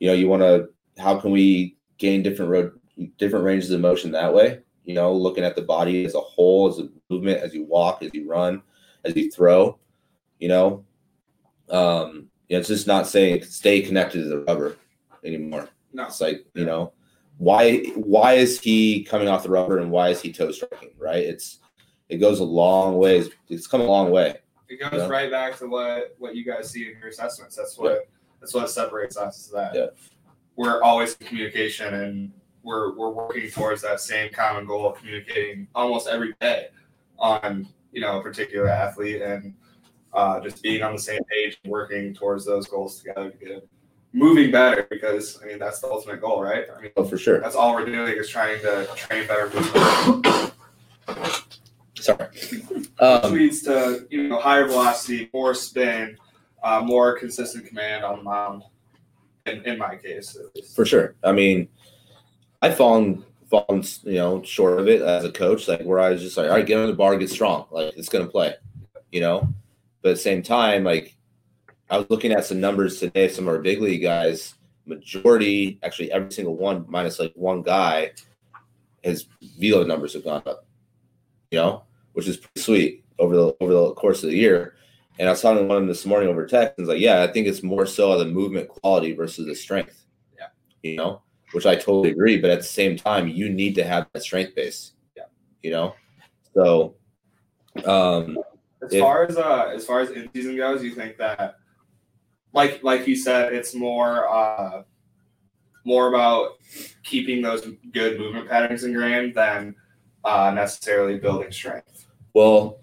[0.00, 0.68] you know, you want to
[1.00, 2.72] how can we gain different road
[3.16, 4.60] different ranges of motion that way?
[4.84, 8.02] You know, looking at the body as a whole, as a movement, as you walk,
[8.02, 8.62] as you run,
[9.04, 9.78] as you throw.
[10.40, 10.84] You know,
[11.68, 14.76] um, you know, it's just not saying stay connected to the rubber
[15.22, 15.68] anymore.
[15.92, 16.06] No.
[16.06, 16.92] It's like, you know,
[17.38, 20.90] why why is he coming off the rubber and why is he toe striking?
[20.98, 21.24] Right?
[21.24, 21.58] It's
[22.08, 23.28] it goes a long ways.
[23.48, 24.36] It's come a long way.
[24.68, 25.08] It goes Yeah.
[25.08, 27.56] right back to what what you guys see in your assessments.
[27.56, 28.08] That's what
[28.40, 29.46] that's what separates us.
[29.46, 29.86] Is that Yeah.
[30.56, 32.32] We're always in communication and
[32.62, 36.68] we're we're working towards that same common goal of communicating almost every day
[37.18, 39.54] on you know a particular athlete and
[40.12, 43.68] uh, just being on the same page and working towards those goals together to get
[44.12, 46.64] moving better because I mean that's the ultimate goal, right?
[46.76, 47.40] I mean Oh, for sure.
[47.40, 49.50] that's all we're doing is trying to train better.
[51.98, 52.26] Sorry.
[52.30, 56.16] which Um, leads to you know higher velocity, more spin,
[56.62, 58.62] uh, more consistent command on the mound.
[59.46, 60.36] In, in my case,
[60.74, 61.14] for sure.
[61.24, 61.68] I mean,
[62.62, 66.22] I've fallen fallen you know short of it as a coach, like where I was
[66.22, 68.54] just like, all right, get on the bar, get strong, like it's gonna play,
[69.10, 69.48] you know.
[70.02, 71.16] But at the same time, like
[71.90, 73.28] I was looking at some numbers today.
[73.28, 74.54] Some of our big league guys,
[74.86, 78.12] majority, actually every single one, minus like one guy,
[79.02, 79.26] his
[79.58, 80.66] velo numbers have gone up.
[81.50, 84.74] You know, which is pretty sweet over the over the course of the year.
[85.20, 87.02] And I was talking to one of them this morning over text, and was like,
[87.02, 90.06] "Yeah, I think it's more so the movement quality versus the strength."
[90.38, 90.46] Yeah,
[90.82, 91.20] you know,
[91.52, 92.38] which I totally agree.
[92.38, 94.94] But at the same time, you need to have that strength base.
[95.14, 95.24] Yeah,
[95.62, 95.94] you know,
[96.54, 96.94] so
[97.84, 98.38] um,
[98.82, 101.56] as if, far as uh, as far as in season goes, you think that,
[102.54, 104.84] like like you said, it's more uh,
[105.84, 106.52] more about
[107.04, 109.74] keeping those good movement patterns ingrained than
[110.24, 112.06] uh, necessarily building strength.
[112.32, 112.79] Well,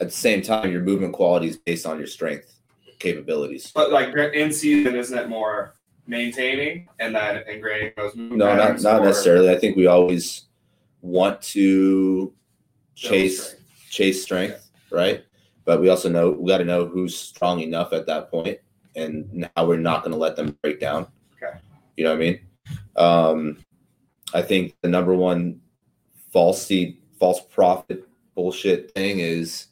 [0.00, 2.58] at the same time, your movement quality is based on your strength
[2.98, 3.72] capabilities.
[3.74, 5.74] But like in season, isn't it more
[6.06, 9.50] maintaining and then ingraining those movement no, not not necessarily.
[9.50, 10.44] I think we always
[11.02, 12.32] want to
[12.94, 13.90] chase strength.
[13.90, 14.98] chase strength, yeah.
[14.98, 15.24] right?
[15.64, 18.58] But we also know we got to know who's strong enough at that point
[18.94, 21.06] and how we're not going to let them break down.
[21.36, 21.58] Okay.
[21.96, 22.40] You know what I mean?
[22.96, 23.64] Um,
[24.32, 25.60] I think the number one
[26.32, 29.66] false seed, false prophet bullshit thing is,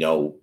[0.00, 0.34] you know,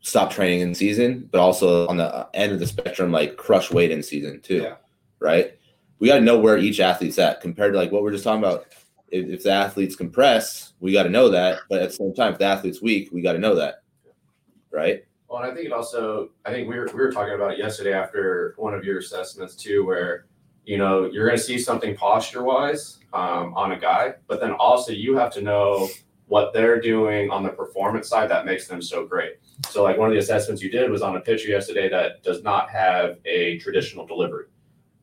[0.00, 3.90] stop training in season, but also on the end of the spectrum, like crush weight
[3.90, 4.62] in season too.
[4.62, 4.76] Yeah.
[5.18, 5.58] Right.
[5.98, 8.42] We got to know where each athlete's at compared to like what we're just talking
[8.42, 8.68] about.
[9.08, 11.58] If, if the athlete's compressed, we got to know that.
[11.68, 13.82] But at the same time, if the athlete's weak, we got to know that.
[14.70, 15.04] Right.
[15.28, 17.58] Well, and I think it also, I think we were, we were talking about it
[17.58, 20.24] yesterday after one of your assessments too, where,
[20.64, 24.52] you know, you're going to see something posture wise um, on a guy, but then
[24.52, 25.90] also you have to know
[26.32, 29.34] what they're doing on the performance side that makes them so great.
[29.68, 32.42] So, like one of the assessments you did was on a pitcher yesterday that does
[32.42, 34.46] not have a traditional delivery.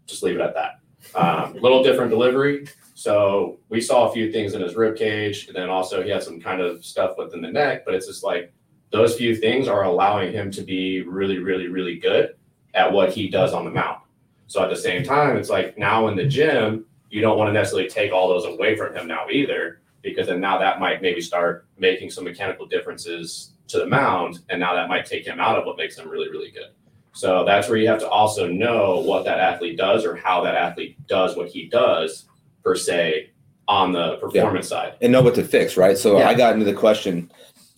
[0.08, 0.80] Just leave it at that.
[1.14, 2.68] Um, little different delivery.
[2.96, 6.24] So we saw a few things in his rib cage, and then also he had
[6.24, 7.86] some kind of stuff within the neck.
[7.86, 8.52] But it's just like
[8.92, 12.38] those few things are allowing him to be really, really, really good
[12.74, 14.02] at what he does on the mound.
[14.48, 17.54] So at the same time, it's like now in the gym, you don't want to
[17.54, 21.22] necessarily take all those away from him now either, because then now that might maybe
[21.22, 25.58] start making some mechanical differences to the mound, and now that might take him out
[25.58, 26.72] of what makes him really, really good.
[27.14, 30.56] So that's where you have to also know what that athlete does or how that
[30.56, 32.26] athlete does what he does
[32.64, 33.32] per se
[33.68, 34.78] on the performance yeah.
[34.78, 35.78] side, and know what to fix.
[35.78, 35.98] Right.
[35.98, 36.30] So yeah.
[36.30, 37.32] I got into the question.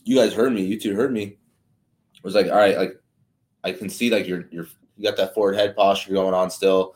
[0.04, 0.64] You guys heard me.
[0.64, 1.24] You two heard me.
[1.24, 3.02] It was like, all right, like
[3.64, 6.96] I can see like you're you're you got that forward head posture going on still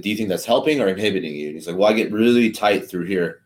[0.00, 1.48] do you think that's helping or inhibiting you?
[1.48, 3.42] And he's like, well, I get really tight through here,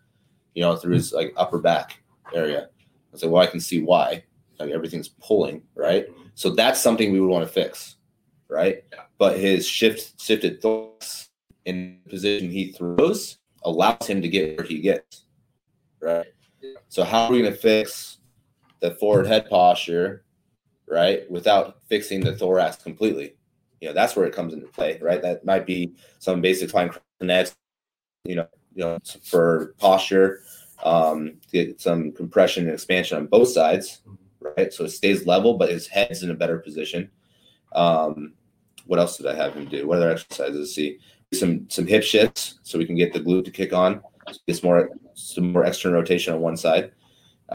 [0.58, 0.96] you know, through hmm.
[0.96, 2.02] his like upper back
[2.34, 2.68] area.
[3.14, 4.24] I said, well, I can see why.
[4.58, 6.06] Like everything's pulling, right?
[6.34, 7.94] So that's something we would want to fix,
[8.48, 8.82] right?
[9.18, 11.30] But his shift shifted thoughts
[11.64, 15.26] in the position he throws allows him to get where he gets,
[16.00, 16.26] right?
[16.88, 18.18] So how are we going to fix
[18.80, 20.24] the forward head posture,
[20.88, 23.34] right, without fixing the thorax completely?
[23.80, 25.22] you know that's where it comes into play, right?
[25.22, 26.90] That might be some basic fine
[27.20, 27.54] connects,
[28.24, 30.42] you know, you know, for posture,
[30.84, 34.02] um, get some compression and expansion on both sides,
[34.56, 34.72] right?
[34.72, 37.10] So it stays level, but his head's in a better position.
[37.72, 38.34] Um,
[38.86, 39.88] what else did I have him do?
[39.88, 40.76] What other exercises?
[40.76, 41.00] See
[41.34, 44.00] some some hip shifts so we can get the glute to kick on.
[44.46, 46.92] Get more some more external rotation on one side.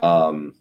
[0.02, 0.56] Um,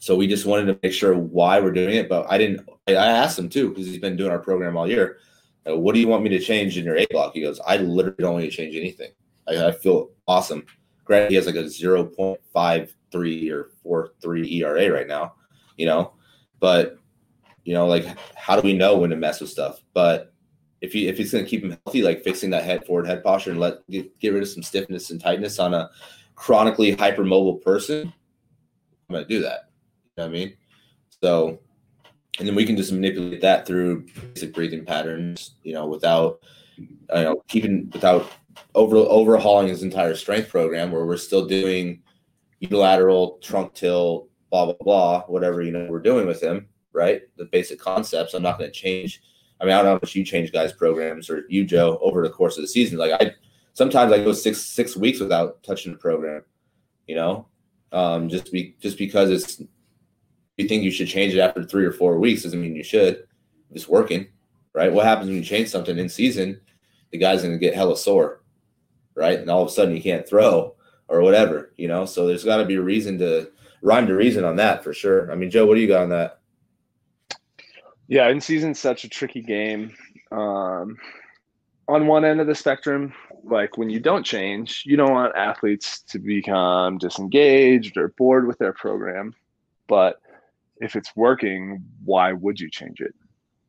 [0.00, 2.68] so we just wanted to make sure why we're doing it, but I didn't.
[2.86, 5.16] I asked him too because he's been doing our program all year.
[5.64, 7.32] What do you want me to change in your A block?
[7.32, 9.12] He goes, I literally don't need to change anything.
[9.48, 10.64] I, I feel awesome.
[11.04, 15.34] Granted, he has like a zero point five three or four three ERA right now,
[15.76, 16.12] you know,
[16.60, 16.98] but
[17.64, 19.80] you know, like how do we know when to mess with stuff?
[19.94, 20.32] But
[20.80, 23.24] if he if he's going to keep him healthy, like fixing that head forward head
[23.24, 25.90] posture and let get, get rid of some stiffness and tightness on a
[26.34, 28.12] chronically hypermobile person,
[29.08, 29.70] I'm going to do that.
[30.16, 30.56] You know what I mean?
[31.22, 31.58] So,
[32.38, 36.40] and then we can just manipulate that through basic breathing patterns, you know, without,
[36.76, 38.30] you know, keeping, without
[38.74, 42.02] over overhauling his entire strength program where we're still doing
[42.60, 47.22] unilateral trunk tilt, blah, blah, blah, whatever, you know, we're doing with him, right?
[47.36, 48.34] The basic concepts.
[48.34, 49.22] I'm not going to change.
[49.60, 52.22] I mean, I don't know how much you change guys' programs or you, Joe, over
[52.22, 52.98] the course of the season.
[52.98, 53.34] Like I,
[53.72, 56.42] sometimes I go six, six weeks without touching the program,
[57.06, 57.46] you know,
[57.92, 59.62] um, just be, just because it's
[60.58, 63.24] you think you should change it after three or four weeks doesn't mean you should.
[63.70, 64.26] It's working,
[64.74, 64.92] right?
[64.92, 66.60] What happens when you change something in season?
[67.12, 68.42] The guy's going to get hella sore,
[69.18, 69.38] right?
[69.38, 70.74] And all of a sudden you can't throw
[71.08, 72.04] or whatever, you know.
[72.04, 73.50] So there's got to be a reason to
[73.82, 75.30] rhyme to reason on that for sure.
[75.30, 76.40] I mean, Joe, what do you got on that?
[78.06, 79.94] Yeah, in season such a tricky game.
[80.32, 80.96] Um,
[81.88, 83.12] on one end of the spectrum,
[83.44, 88.58] like when you don't change, you don't want athletes to become disengaged or bored with
[88.58, 89.34] their program.
[89.88, 90.20] But
[90.78, 93.14] if it's working, why would you change it?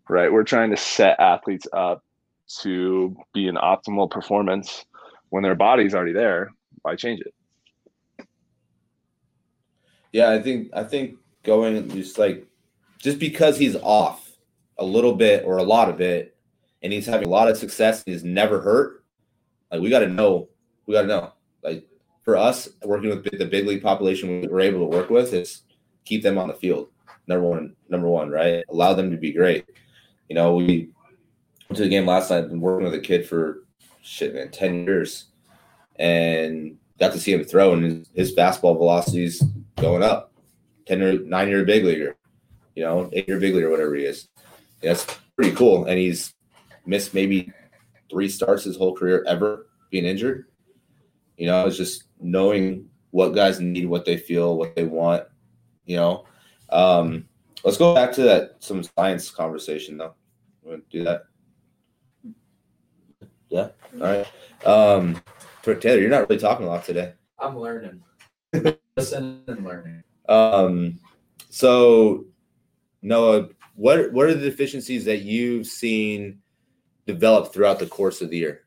[0.10, 0.32] right?
[0.32, 2.04] We're trying to set athletes up
[2.62, 4.86] to be an optimal performance
[5.30, 6.52] when their body's already there.
[6.82, 7.34] Why change it?
[10.12, 12.46] Yeah, I think I think going just like
[12.98, 14.32] just because he's off
[14.78, 16.36] a little bit or a lot of it,
[16.82, 19.04] and he's having a lot of success, he's never hurt.
[19.72, 20.50] Like we got to know,
[20.86, 21.34] we got to know.
[21.64, 21.86] Like
[22.24, 25.62] for us, working with the big league population we're able to work with is
[26.06, 26.90] keep them on the field.
[27.28, 28.64] Number one, number one, right?
[28.70, 29.66] Allow them to be great.
[30.30, 30.90] You know, we
[31.70, 33.64] went to the game last night and working with a kid for
[34.10, 35.26] shit, man, ten years,
[35.98, 39.42] and got to see him throw, and his, his fastball velocity's
[39.78, 40.34] going up.
[40.88, 42.18] Ten year, nine year big leaguer,
[42.76, 44.28] you know, eight year big leaguer, whatever he is.
[44.82, 45.86] Yeah, that's pretty cool.
[45.86, 46.34] And he's
[46.86, 47.54] missed maybe
[48.10, 50.46] three starts his whole career ever being injured.
[51.38, 55.24] You know, it's just knowing what guys need, what they feel, what they want.
[55.86, 56.26] You know,
[56.70, 57.28] um,
[57.64, 60.16] let's go back to that some science conversation though.
[60.90, 61.24] Do that?
[63.50, 63.70] Yeah.
[63.96, 64.28] All right.
[64.66, 65.22] Um,
[65.64, 67.14] Taylor, you're not really talking a lot today.
[67.38, 68.02] I'm learning.
[68.98, 70.04] Listen and learning.
[70.28, 71.00] Um,
[71.50, 72.26] so
[73.02, 76.40] Noah, what what are the deficiencies that you've seen
[77.08, 78.62] develop throughout the course of the year?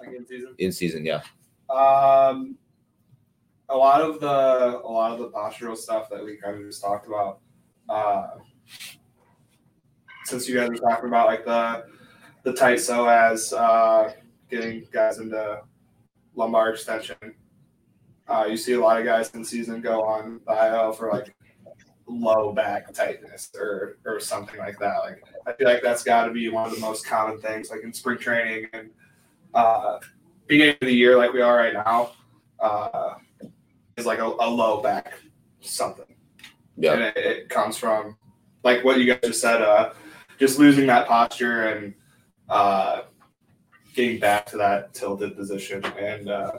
[0.00, 0.54] Like in season.
[0.58, 1.22] In season, yeah.
[1.70, 2.56] Um,
[3.68, 6.82] a lot of the a lot of the postural stuff that we kind of just
[6.82, 7.40] talked about.
[7.88, 8.28] Uh,
[10.24, 11.84] since you guys were talking about like the
[12.42, 14.12] the tight psoas, uh,
[14.50, 15.60] getting guys into
[16.34, 17.16] lumbar extension.
[18.28, 21.34] Uh, you see a lot of guys in season go on the IL for like
[22.06, 24.98] low back tightness or or something like that.
[24.98, 27.82] Like I feel like that's got to be one of the most common things, like
[27.82, 28.90] in spring training and
[29.54, 29.98] uh,
[30.46, 32.12] beginning of the year, like we are right now,
[32.60, 33.14] uh,
[33.96, 35.14] is like a, a low back
[35.60, 36.06] something.
[36.76, 36.94] Yeah.
[36.94, 38.16] And it, it comes from
[38.64, 39.92] like what you guys just said, uh,
[40.38, 41.94] just losing that posture and
[42.52, 43.02] uh,
[43.94, 46.52] getting back to that tilted position and uh,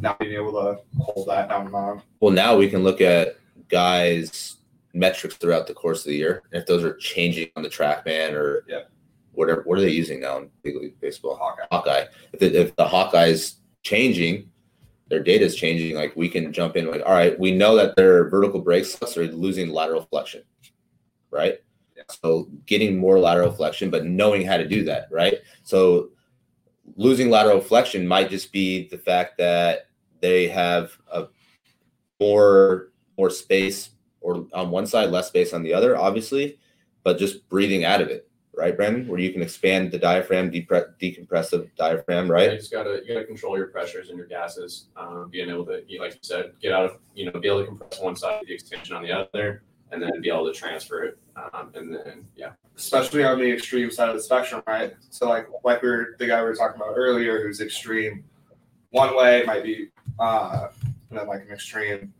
[0.00, 2.02] not being able to hold that down and on.
[2.20, 3.36] Well, now we can look at
[3.68, 4.56] guys'
[4.94, 6.42] metrics throughout the course of the year.
[6.52, 8.82] and If those are changing on the TrackMan or Yeah.
[9.32, 11.36] whatever, what are they using now in big league baseball?
[11.36, 11.66] Hawkeye.
[11.70, 12.04] Hawkeye.
[12.32, 14.50] If the, if the Hawkeye's changing,
[15.08, 15.96] their data is changing.
[15.96, 16.88] Like we can jump in.
[16.88, 20.42] Like, all right, we know that their vertical break slugs are losing lateral flexion,
[21.30, 21.58] right?
[22.10, 25.38] So getting more lateral flexion, but knowing how to do that, right?
[25.62, 26.10] So
[26.96, 29.88] losing lateral flexion might just be the fact that
[30.20, 31.26] they have a
[32.20, 36.58] more more space or on one side, less space on the other, obviously,
[37.04, 39.08] but just breathing out of it, right, Brandon?
[39.08, 42.52] Where you can expand the diaphragm, depre- decompress the diaphragm, right?
[42.52, 44.88] You just gotta you gotta control your pressures and your gases.
[44.96, 47.66] Um, being able to, like you said, get out of you know be able to
[47.66, 49.62] compress one side, the extension on the other,
[49.92, 51.18] and then be able to transfer it.
[51.36, 54.94] Um, and then yeah, especially on the extreme side of the spectrum, right?
[55.10, 58.24] So like like we were the guy we were talking about earlier, who's extreme
[58.90, 60.68] one way might be, uh,
[61.10, 62.12] and then like an extreme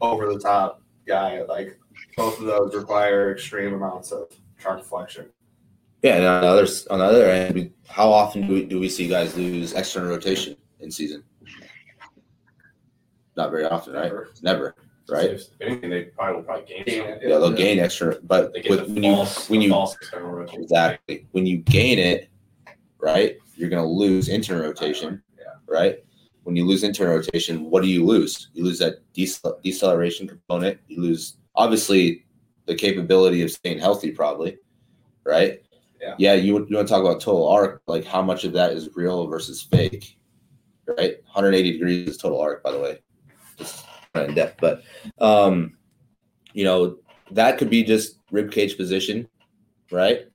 [0.00, 1.42] over the top guy.
[1.42, 1.78] Like
[2.16, 4.28] both of those require extreme amounts of
[4.58, 5.30] trunk flexion.
[6.02, 8.78] Yeah, and on the other on the other end, we, how often do we, do
[8.78, 11.24] we see guys lose external rotation in season?
[13.36, 14.04] Not very often, right?
[14.04, 14.28] Never.
[14.42, 14.74] Never,
[15.08, 15.30] right?
[15.30, 16.84] If anything, they probably will probably gain.
[16.84, 19.70] Gain Yeah, they'll gain extra, but They get with, the when you false, when you
[19.70, 19.96] false
[20.52, 22.28] exactly when you gain it,
[22.98, 25.44] right, you're going to lose internal rotation, Yeah.
[25.66, 25.98] right?
[26.42, 28.50] When you lose internal rotation, what do you lose?
[28.54, 30.78] You lose that decel- deceleration component.
[30.88, 32.24] You lose obviously
[32.66, 34.58] the capability of staying healthy, probably,
[35.24, 35.60] right?
[36.00, 36.14] Yeah.
[36.18, 36.34] Yeah.
[36.34, 37.82] You, you want to talk about total arc?
[37.86, 40.18] Like how much of that is real versus fake,
[40.86, 41.16] right?
[41.24, 42.98] 180 degrees is total arc, by the way.
[43.58, 43.83] Just kind of
[44.14, 44.82] in depth, but
[45.18, 45.76] um,
[46.52, 46.98] you know
[47.30, 49.28] that could be just rib cage position,
[49.90, 50.26] right?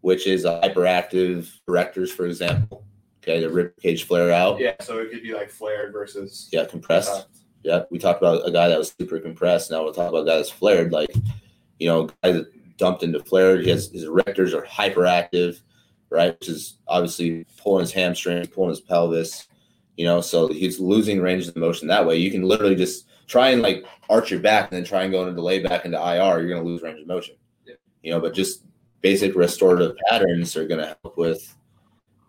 [0.00, 2.84] Which is a hyperactive erectors, for example.
[3.22, 4.58] Okay, the rib cage flare out.
[4.58, 7.10] Yeah, so it could be like flared versus Yeah, compressed.
[7.10, 7.22] uh,
[7.62, 9.70] Yeah, we talked about a guy that was super compressed.
[9.70, 10.92] Now we'll talk about a guy that's flared.
[10.92, 11.08] Like,
[11.78, 13.62] you know, guy that dumped into flared.
[13.64, 15.60] He has his erectors are hyperactive,
[16.10, 16.38] right?
[16.40, 19.46] Which is obviously pulling his hamstring, pulling his pelvis.
[19.96, 22.16] You know, so he's losing range of motion that way.
[22.16, 25.26] You can literally just try and like arch your back and then try and go
[25.26, 26.40] into lay back into IR.
[26.40, 27.36] You're going to lose range of motion.
[27.66, 27.74] Yeah.
[28.02, 28.64] You know, but just
[29.00, 31.56] basic restorative patterns are going to help with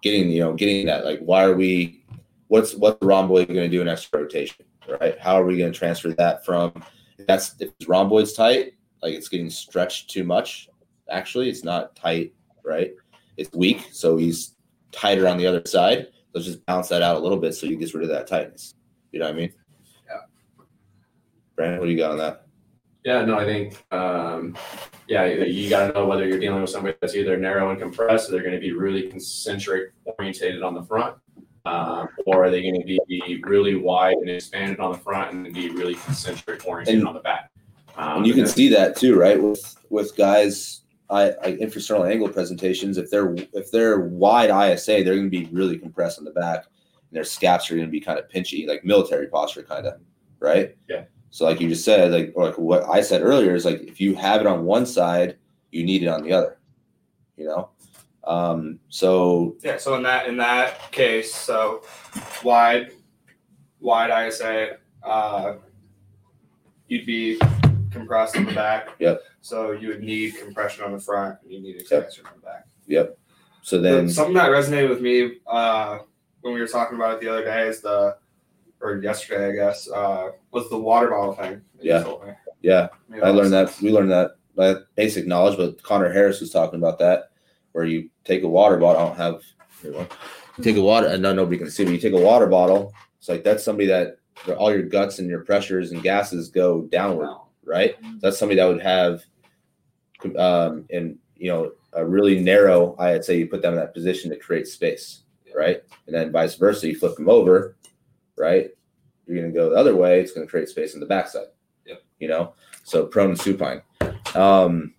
[0.02, 1.06] getting you know getting that.
[1.06, 2.06] Like, why are we?
[2.48, 4.66] What's what's the rhomboid going to do in extra rotation?
[5.00, 5.20] right?
[5.20, 6.84] How are we going to transfer that from
[7.18, 10.70] if that's if his rhomboid's tight, like it's getting stretched too much.
[11.10, 12.34] Actually, it's not tight,
[12.64, 12.94] right?
[13.38, 14.56] It's weak, so he's
[14.92, 16.08] tighter on the other side.
[16.34, 18.76] Let's just bounce that out a little bit so he gets rid of that tightness.
[19.12, 19.54] You know what I mean?
[21.56, 22.46] Brandon, what do you got on that?
[23.06, 24.56] Yeah, no, I think, um,
[25.08, 28.28] yeah, you, got to know whether you're dealing with somebody that's either narrow and compressed,
[28.28, 31.18] so they're going to be really concentric orientated on the front,
[31.66, 35.54] um, or are they going to be really wide and expanded on the front and
[35.54, 37.50] be really concentric oriented And- on the back?
[37.96, 39.40] Um, And you can see that too, right?
[39.42, 40.82] With with guys,
[41.12, 42.98] I, I infrasternal angle presentations.
[42.98, 46.66] If they're if they're wide ISA, they're going to be really compressed on the back,
[46.66, 50.00] and their scaps are going to be kind of pinchy, like military posture, kind of,
[50.40, 50.76] right?
[50.90, 51.04] Yeah.
[51.34, 54.00] So like you just said, like or like what I said earlier is like if
[54.00, 55.38] you have it on one side,
[55.72, 56.60] you need it on the other.
[57.38, 57.70] You know,
[58.24, 61.82] um, so Yeah, so in that in that case, so
[62.44, 62.92] wide
[63.80, 65.56] wide ISA, uh,
[66.88, 67.42] you'd be
[67.90, 68.90] compressed in the back.
[69.00, 69.24] Yep.
[69.42, 72.68] So you would need compression on the front and you need expansion on the back.
[72.86, 73.18] Yep.
[73.64, 75.98] So then something that resonated with me uh,
[76.42, 78.18] when we were talking about it the other day is the
[78.84, 81.62] or yesterday, I guess, uh, was the water bottle thing.
[81.80, 82.04] Yeah.
[82.62, 86.52] yeah, Made I learned that we learned that that basic knowledge, but Connor Harris was
[86.52, 87.32] talking about that,
[87.72, 89.02] where you take a water bottle.
[89.02, 89.42] I don't have
[89.82, 90.08] here.
[90.58, 92.94] You take a water, and no, nobody can see, but you take a water bottle.
[93.18, 94.18] It's like that's somebody that
[94.58, 97.96] all your guts and your pressures and gases go downward, right?
[98.20, 99.24] That's somebody that would have,
[100.38, 102.96] um, and you know, a really narrow.
[103.00, 105.24] I'd say you put them in that position to create space,
[105.56, 105.82] right?
[106.06, 107.76] And then vice versa, you flip them over,
[108.38, 108.70] right?
[109.26, 110.20] You're gonna go the other way.
[110.20, 111.48] It's gonna create space in the backside.
[111.86, 112.04] Yep.
[112.20, 112.54] You know,
[112.84, 113.82] so prone and supine.
[114.36, 114.94] Um,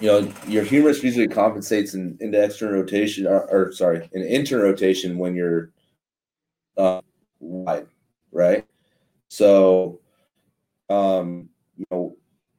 [0.00, 4.66] you know, your humerus usually compensates in, into external rotation, or, or sorry, in internal
[4.66, 5.70] rotation when you're
[6.76, 7.00] uh,
[7.40, 7.86] wide,
[8.32, 8.66] right?
[9.28, 10.00] So,
[10.90, 12.16] um, you know,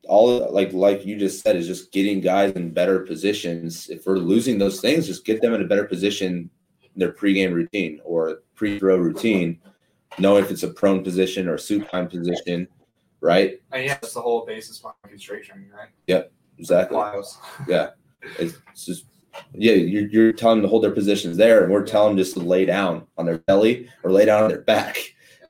[0.08, 3.90] all like like you just said is just getting guys in better positions.
[3.90, 6.50] If we're losing those things, just get them in a better position
[6.82, 9.60] in their pregame routine or pre-throw routine,
[10.20, 12.68] knowing if it's a prone position or supine position,
[13.22, 13.60] right?
[13.72, 15.90] And yeah, that's the whole basis behind constraint training, right?
[16.08, 16.98] Yep, exactly.
[17.68, 17.90] Yeah,
[18.40, 18.56] It's
[18.86, 19.06] just
[19.54, 22.34] yeah, you're, you're telling them to hold their positions there, and we're telling them just
[22.36, 24.98] to lay down on their belly or lay down on their back.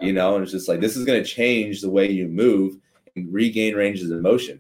[0.02, 2.78] You know, and it's just like this is going to change the way you move
[3.16, 4.60] and regain ranges of motion.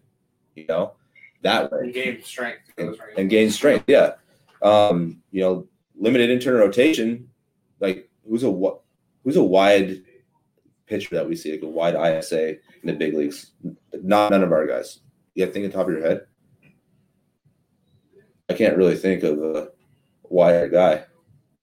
[0.56, 0.94] You know,
[1.42, 2.72] that way And gain strength.
[2.78, 3.84] and, and gain strength.
[3.88, 4.12] Yeah,
[4.62, 5.68] um, you know,
[6.00, 7.28] limited internal rotation.
[7.82, 8.78] Like who's a wa-
[9.26, 10.04] who's a wide
[10.86, 13.52] pitcher that we see like a wide ISA in the big leagues?
[13.94, 15.00] Not none of our guys.
[15.34, 16.22] You have to think on top of your head.
[18.48, 19.70] I can't really think of a
[20.24, 21.06] wider guy.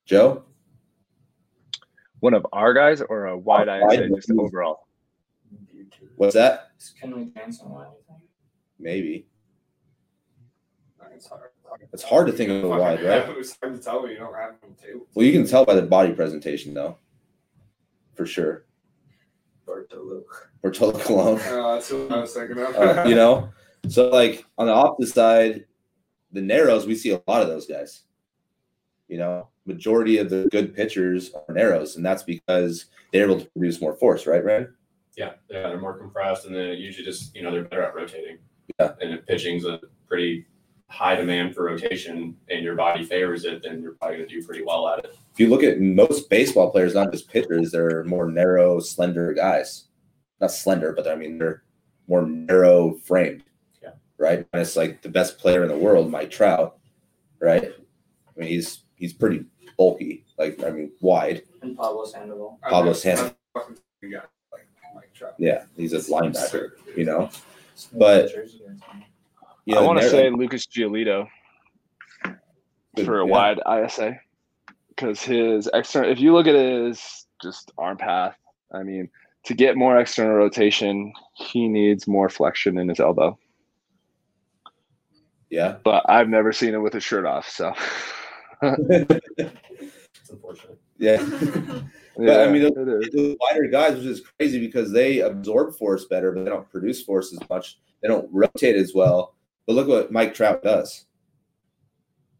[0.05, 0.45] Joe,
[2.19, 4.89] One of our guys or a wide Uh, ISA wide just would overall?
[6.17, 6.71] what's that?
[6.79, 8.21] Is Kenley Jansen one, you think?
[8.81, 9.29] Maybe
[11.15, 11.51] It's hard.
[11.93, 13.29] it's hard to think of a wide, right?
[13.39, 15.07] It's hard to tell when you don't have them on the table.
[15.15, 16.99] Well, you can tell by the body presentation, though,
[18.15, 18.65] for sure.
[19.67, 20.23] Bartolo.
[20.61, 21.41] Portola Cologne.
[21.47, 22.75] Uh, that's what I was thinking of.
[22.77, 23.51] uh, you know
[23.89, 25.65] so like on the opposite side
[26.33, 28.03] the narrows we see a lot of those guys
[29.09, 33.47] you know majority of the good pitchers are narrows and that's because they're able to
[33.51, 34.75] produce more force right Ryan?
[35.17, 37.95] Yeah, yeah, they're more compressed, and then it usually just you know they're better at
[37.95, 38.39] rotating.
[38.81, 38.93] Yeah.
[39.03, 40.47] and if pitching's a pretty
[40.93, 44.45] high demand for rotation, and your body favors it, then you're probably going to do
[44.47, 45.17] pretty well at it.
[45.33, 49.89] if you look at most baseball players not just pitchers they're more narrow slender guys
[50.41, 51.63] not slender but i mean they're
[52.09, 53.43] more narrow framed
[53.83, 53.91] Yeah.
[54.19, 56.77] right and it's like the best player in the world mike trout
[57.41, 59.47] right i mean he's he's pretty
[59.79, 62.59] bulky like i mean wide And Pablo Sandoval.
[62.69, 63.35] Pablo Sandoval.
[63.55, 64.19] Fucking guy,
[64.53, 65.35] like Mike Trout.
[65.39, 67.31] yeah he's a linebacker you know
[67.95, 68.29] But-
[69.67, 71.27] you I want to say Lucas Giolito
[73.05, 73.31] for a Yeah.
[73.33, 74.19] wide ISA
[74.89, 76.11] because his external.
[76.11, 78.37] If you look at his just arm path,
[78.73, 79.09] I mean,
[79.45, 83.39] to get more external rotation, he needs more flexion in his elbow.
[85.51, 85.77] Yeah.
[85.85, 87.49] But I've never seen him with his shirt off.
[87.49, 87.73] So,
[88.63, 89.51] It's
[90.31, 90.79] unfortunate.
[90.99, 91.21] yeah.
[92.19, 96.45] yeah, I mean, the wider guys, which is crazy because they absorb force better, but
[96.45, 97.79] they don't produce force as much.
[98.01, 99.35] They don't rotate as well.
[99.67, 101.07] But look what Mike Trout does.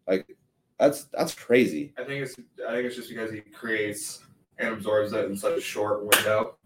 [0.07, 0.27] Like
[0.79, 1.93] that's that's crazy.
[1.99, 2.37] I think it's
[2.69, 4.25] I think it's just because he creates
[4.59, 6.57] and absorbs it in such a short window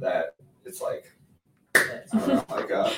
[0.00, 0.34] that
[0.64, 1.04] it's like
[1.74, 2.90] I don't know, like uh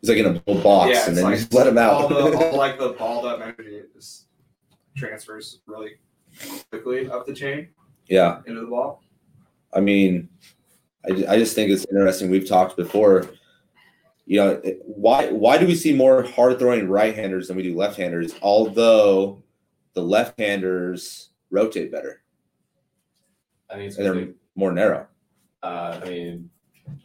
[0.00, 2.04] He's like in a little box, yeah, and then like you just let him all
[2.04, 2.08] out.
[2.08, 4.28] the all like the balled up energy just
[4.96, 5.92] transfers really
[6.70, 7.68] quickly up the chain
[8.08, 9.02] yeah, into the ball.
[9.74, 10.28] I mean,
[11.04, 12.30] I, I just think it's interesting.
[12.30, 13.28] We've talked before.
[14.30, 17.74] You know, why why do we see more hard throwing right handers than we do
[17.74, 18.32] left handers?
[18.42, 19.42] Although
[19.94, 22.22] the left handers rotate better
[23.68, 25.08] I think they're really, more narrow.
[25.64, 26.48] uh, I mean,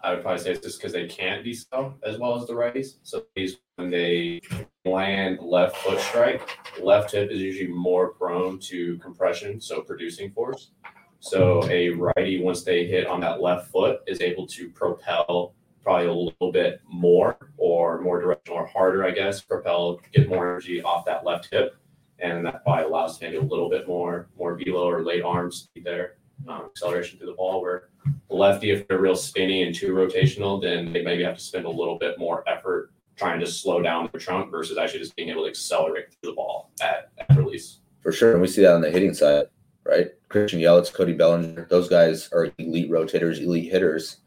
[0.03, 2.97] I would probably say it's just because they can't decel as well as the righties.
[3.01, 4.39] So these when they
[4.85, 6.47] land left foot strike,
[6.79, 10.73] left hip is usually more prone to compression, so producing force.
[11.21, 15.55] So a righty, once they hit on that left foot, is able to propel
[15.85, 20.49] probably a little bit more or more directional or harder, I guess, propel, get more
[20.49, 21.77] energy off that left hip.
[22.17, 25.51] And that probably allows him maybe a little bit more, more velo or late arm
[25.51, 26.15] speed there,
[26.47, 27.61] um, acceleration through the ball.
[27.61, 27.89] Where
[28.29, 31.69] lefty, if they're real spinny and too rotational, then they maybe have to spend a
[31.69, 35.43] little bit more effort trying to slow down the trunk versus actually just being able
[35.43, 37.79] to accelerate through the ball at, at release.
[38.01, 38.33] For sure.
[38.33, 39.45] And we see that on the hitting side,
[39.83, 40.07] right?
[40.29, 44.17] Christian Yelich, Cody Bellinger, those guys are elite rotators, elite hitters,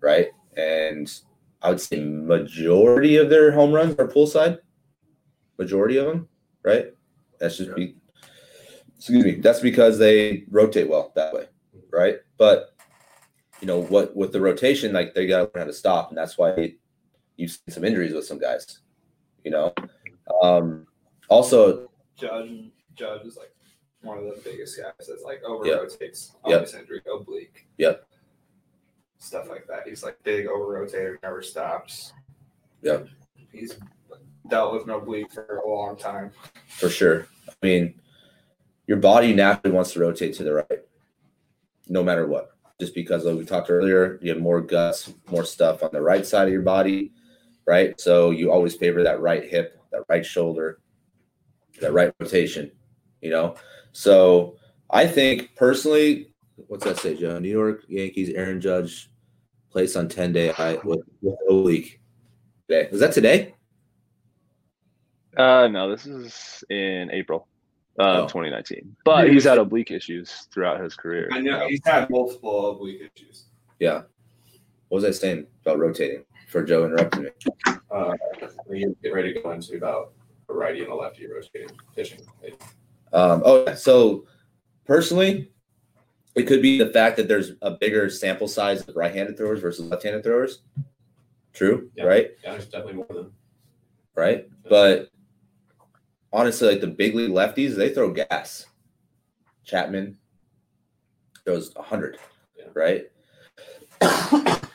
[0.00, 0.28] right?
[0.56, 1.12] And
[1.62, 4.58] I would say majority of their home runs are pull side.
[5.58, 6.28] Majority of them,
[6.64, 6.86] right?
[7.38, 7.96] That's just be
[8.96, 9.34] excuse me.
[9.36, 11.46] That's because they rotate well that way,
[11.90, 12.16] right?
[12.38, 12.74] But
[13.60, 16.36] you know what with the rotation, like they gotta learn how to stop, and that's
[16.38, 16.74] why
[17.36, 18.80] you've seen some injuries with some guys.
[19.44, 19.74] You know.
[20.42, 20.86] Um
[21.28, 23.54] also Judge Judge is like
[24.02, 25.80] one of the biggest guys that's like over Yep.
[25.80, 26.54] rotates Yep.
[26.56, 27.66] always injury oblique.
[27.78, 28.06] Yep.
[29.22, 29.86] Stuff like that.
[29.86, 32.12] He's like big over rotator, never stops.
[32.82, 33.06] Yep.
[33.52, 33.78] He's
[34.50, 36.32] dealt with an oblique for a long time.
[36.66, 37.28] for sure.
[37.48, 37.94] I mean,
[38.88, 40.80] your body naturally wants to rotate to the right,
[41.88, 42.56] no matter what.
[42.80, 46.26] Just because, like we talked earlier, you have more guts, more stuff on the right
[46.26, 47.12] side of your body,
[47.64, 47.98] right?
[48.00, 50.80] So you always favor that right hip, that right shoulder,
[51.80, 52.72] that right rotation,
[53.20, 53.54] you know?
[53.92, 54.56] So
[54.90, 56.34] I think personally,
[56.66, 57.38] what's that say, Joe?
[57.38, 59.10] New York Yankees, Aaron Judge,
[59.72, 62.00] placed on 10 day high with, with oblique.
[62.68, 62.88] Today.
[62.92, 63.54] Was that today?
[65.36, 67.48] Uh, no, this is in April
[67.98, 68.28] of Oh.
[68.28, 68.94] 2019.
[69.04, 71.28] But he's had oblique issues throughout his career.
[71.32, 73.46] I know he's had multiple oblique issues.
[73.80, 74.02] Yeah.
[74.88, 77.30] What was I saying about rotating for Joe interrupting me?
[77.90, 78.12] Uh,
[78.68, 80.12] we get ready to go into about
[80.50, 82.20] a righty and a lefty rotating pitching.
[83.12, 83.74] Um, oh.
[83.74, 84.26] So
[84.86, 85.50] personally,
[86.34, 89.84] it could be the fact that there's a bigger sample size of right-handed throwers versus
[89.86, 90.62] left-handed throwers.
[91.52, 92.04] True, Yeah.
[92.04, 92.30] right?
[92.42, 93.32] Yeah, there's definitely more than
[94.14, 94.48] Right.
[94.68, 95.08] But
[96.32, 98.66] honestly, like the big league lefties, they throw gas.
[99.64, 100.18] Chapman
[101.44, 102.18] throws hundred,
[102.56, 102.66] Yeah.
[102.74, 103.10] right?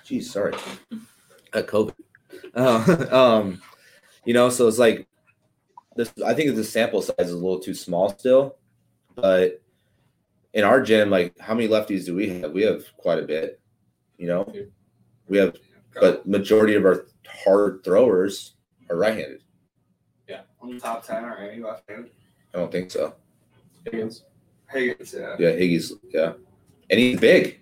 [0.06, 0.54] Jeez, sorry,
[1.52, 1.94] got COVID.
[2.54, 3.62] Uh, um,
[4.26, 5.08] you know, so it's like
[5.96, 6.12] this.
[6.26, 8.56] I think the sample size is a little too small still,
[9.16, 9.62] but
[10.58, 12.52] in our gym, like how many lefties do we have?
[12.52, 13.62] We have quite a bit.
[14.18, 14.52] You know,
[15.30, 15.56] we have,
[16.02, 18.56] but majority of our hard throwers
[18.90, 19.44] are right-handed.
[20.28, 22.10] Yeah, on the top ten are any left handed.
[22.56, 23.14] I don't think so.
[23.86, 24.24] Higgins.
[24.72, 25.36] Higgins, yeah.
[25.38, 26.34] Yeah, Higgy's yeah,
[26.90, 27.60] and he's big.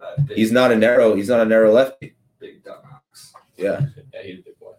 [0.00, 1.14] That big, He's not a narrow.
[1.14, 2.16] He's not a narrow lefty.
[2.40, 3.32] big dumbass.
[3.56, 3.80] Yeah,
[4.12, 4.72] Yeah, he's a big boy.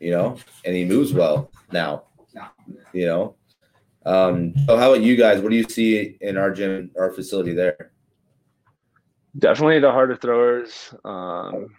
[0.00, 2.04] you know, and he moves well now.
[2.34, 2.46] No.
[2.94, 3.34] You know.
[4.06, 5.40] Um, so how about you guys?
[5.40, 7.92] What do you see in our gym, our facility there?
[9.38, 11.74] Definitely the harder throwers um,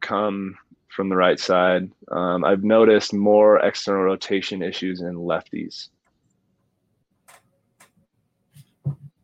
[0.00, 0.56] come
[0.88, 1.90] from the right side.
[2.10, 5.88] Um, I've noticed more external rotation issues in lefties.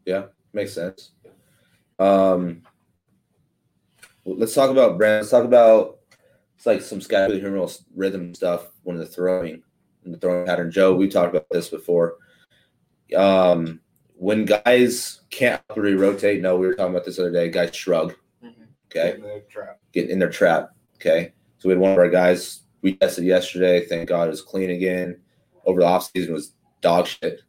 [0.04, 1.12] Yeah, makes sense.
[1.98, 2.62] Um,
[4.24, 5.20] let's talk about Brandon.
[5.20, 5.98] Let's talk about
[6.56, 9.62] it's like some scapulohumeral rhythm stuff when the throwing,
[10.04, 10.70] in the throwing pattern.
[10.70, 12.16] Joe, we talked about this before.
[13.14, 13.80] Um,
[14.14, 17.48] when guys can't properly rotate, no, we were talking about this the other day.
[17.48, 18.14] Guys shrug.
[18.86, 19.16] Okay.
[19.16, 19.80] In trap.
[19.92, 20.70] get in their trap.
[20.96, 21.32] Okay.
[21.58, 23.86] So we had one of our guys we tested yesterday.
[23.86, 25.20] Thank God it was clean again.
[25.64, 27.40] Over the offseason was dog shit.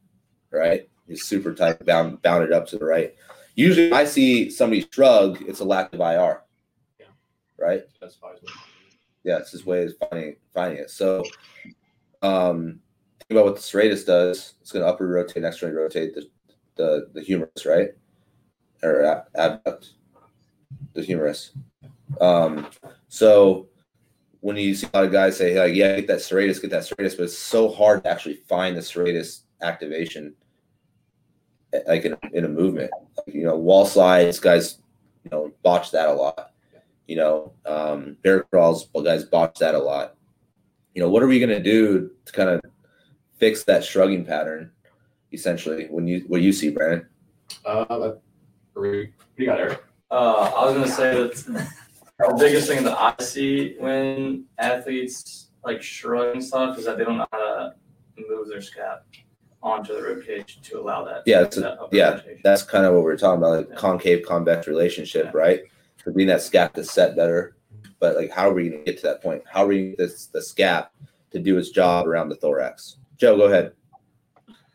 [0.51, 0.89] Right.
[1.07, 3.14] He's super tight, bound bounded up to the right.
[3.55, 6.43] Usually when I see somebody shrug, it's a lack of IR.
[6.99, 7.05] Yeah.
[7.57, 7.84] Right?
[7.99, 8.36] That's fine.
[9.24, 10.89] Yeah, it's his way of finding finding it.
[10.89, 11.24] So
[12.22, 12.83] um think
[13.34, 14.54] about what the serratus does.
[14.62, 16.30] It's gonna upward rotate, externally rotate the
[16.76, 17.90] the, the humerus, right?
[18.82, 19.92] Or abduct
[20.94, 21.52] the humerus.
[22.20, 22.68] Um
[23.08, 23.68] so
[24.44, 26.84] when you see a lot of guys say like, yeah, get that serratus, get that
[26.84, 30.36] serratus, but it's so hard to actually find the serratus activation
[31.72, 32.92] eh, like in, in a movement.
[33.18, 34.80] Like, you know, wall slides, guys,
[35.24, 36.52] you know, botch that a lot.
[37.08, 40.16] You know, um, bear crawls, guys botch that a lot.
[40.94, 42.62] You know, what are we gonna do to kind of
[43.38, 44.72] fix that shrugging pattern?
[45.32, 47.08] Essentially, when you what you see, Brandon.
[47.66, 48.22] Uh, but-
[48.76, 49.84] you got, Eric?
[50.12, 51.34] Uh, I was gonna say that
[52.20, 57.04] the biggest thing that I see when athletes like shrug and stuff is that they
[57.04, 57.74] don't know how to
[58.18, 59.00] move their scap
[59.62, 61.24] onto the rotation to allow that.
[61.26, 62.42] Yeah, it's a- that upper yeah, rotation.
[62.44, 63.76] That's kind of what we're talking about, like Yeah.
[63.76, 65.62] concave convex relationship, right?
[66.04, 67.56] for being that scap to set better.
[68.00, 69.42] But like, how are we going to get to that point?
[69.50, 70.88] How are we going to get this the scap
[71.32, 72.98] to do its job around the thorax?
[73.24, 73.71] Joe, go ahead.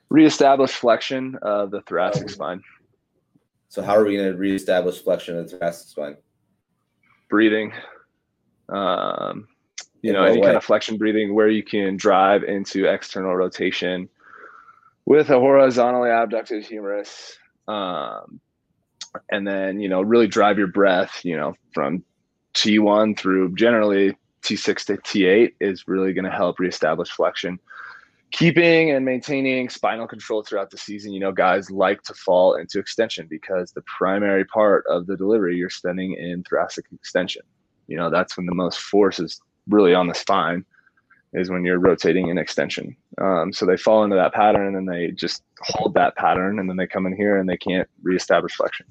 [0.09, 2.63] Reestablish flexion of the thoracic spine.
[3.69, 6.17] So how are we going to reestablish flexion of the thoracic spine?
[7.29, 7.75] Breathing.
[8.71, 9.49] Um,
[10.01, 10.47] you know, any way?
[10.47, 14.09] kind of flexion breathing where you can drive into external rotation
[15.05, 17.37] with a horizontally abducted humerus.
[17.67, 18.41] Um,
[19.31, 22.03] and then, you know, really drive your breath, you know, from
[22.55, 27.61] T1 through generally T6 to T8 is really going to help reestablish flexion.
[28.31, 32.79] Keeping and maintaining spinal control throughout the season, you know, guys like to fall into
[32.79, 37.43] extension because the primary part of the delivery you're spending in thoracic extension.
[37.87, 40.65] You know, that's when the most force is really on the spine
[41.33, 42.97] is when you're rotating in extension.
[43.21, 46.69] Um, so they fall into that pattern and then they just hold that pattern and
[46.69, 48.87] then they come in here and they can't reestablish flexion.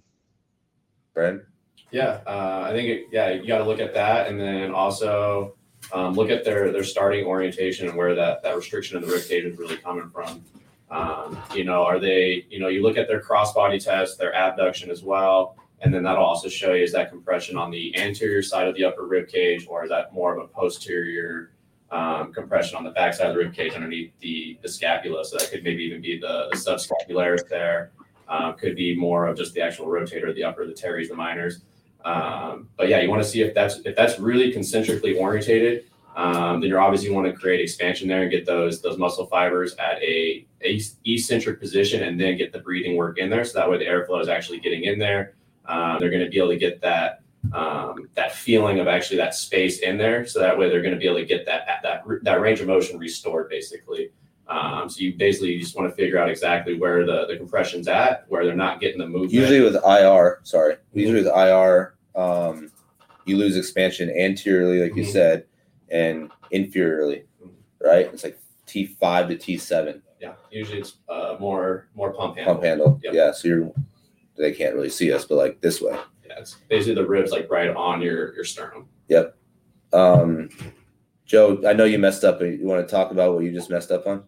[1.14, 1.42] Brad?
[1.92, 5.56] Yeah, uh, I think it, yeah, you got to look at that, and then also
[5.94, 9.26] um, look at their their starting orientation and where that that restriction of the rib
[9.28, 10.44] cage is really coming from.
[10.90, 12.46] Um, you know, are they?
[12.50, 16.24] You know, you look at their crossbody test, their abduction as well, and then that'll
[16.24, 19.66] also show you is that compression on the anterior side of the upper rib cage,
[19.68, 21.52] or is that more of a posterior
[21.92, 25.24] um, compression on the back side of the rib cage underneath the the scapula?
[25.26, 27.92] So that could maybe even be the, the subscapularis there.
[28.30, 31.64] Um, could be more of just the actual rotator, the upper, the teres, the minors.
[32.08, 35.86] Um, but yeah, you want to see if that's if that's really concentrically orientated.
[36.16, 39.76] Um, then you're obviously want to create expansion there and get those those muscle fibers
[39.76, 43.44] at a, a eccentric position, and then get the breathing work in there.
[43.44, 45.36] So that way the airflow is actually getting in there.
[45.66, 47.22] Um, they're going to be able to get that
[47.54, 50.26] um, that feeling of actually that space in there.
[50.26, 52.68] So that way they're going to be able to get that that that range of
[52.68, 54.12] motion restored basically.
[54.48, 57.90] Um, so you basically you just want to figure out exactly where the, the compression's
[57.90, 59.34] at, where they're not getting the movement.
[59.34, 62.72] Usually with IR, sorry, usually with IR, um,
[63.26, 65.12] you lose expansion anteriorly, like you Mhm.
[65.12, 65.46] said,
[65.90, 67.24] and inferiorly,
[67.82, 68.08] right?
[68.14, 72.54] It's like T5 to T7 Yeah, usually it's uh, more more pump handle.
[72.56, 73.00] pump handle.
[73.04, 73.14] Yep.
[73.14, 73.72] Yeah, so you're
[74.38, 75.98] they can't really see us, but like this way.
[76.26, 78.88] Yeah, it's basically the ribs like right on your your sternum.
[79.10, 79.36] Yep.
[79.94, 80.50] Um,
[81.26, 82.40] Joe, I know you messed up.
[82.40, 84.24] but You want to talk about what you just messed up on?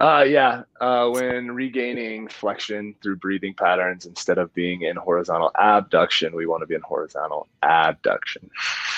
[0.00, 0.62] Uh, yeah.
[0.80, 6.62] Uh, when regaining flexion through breathing patterns instead of being in horizontal abduction, we want
[6.62, 8.50] to be in horizontal abduction.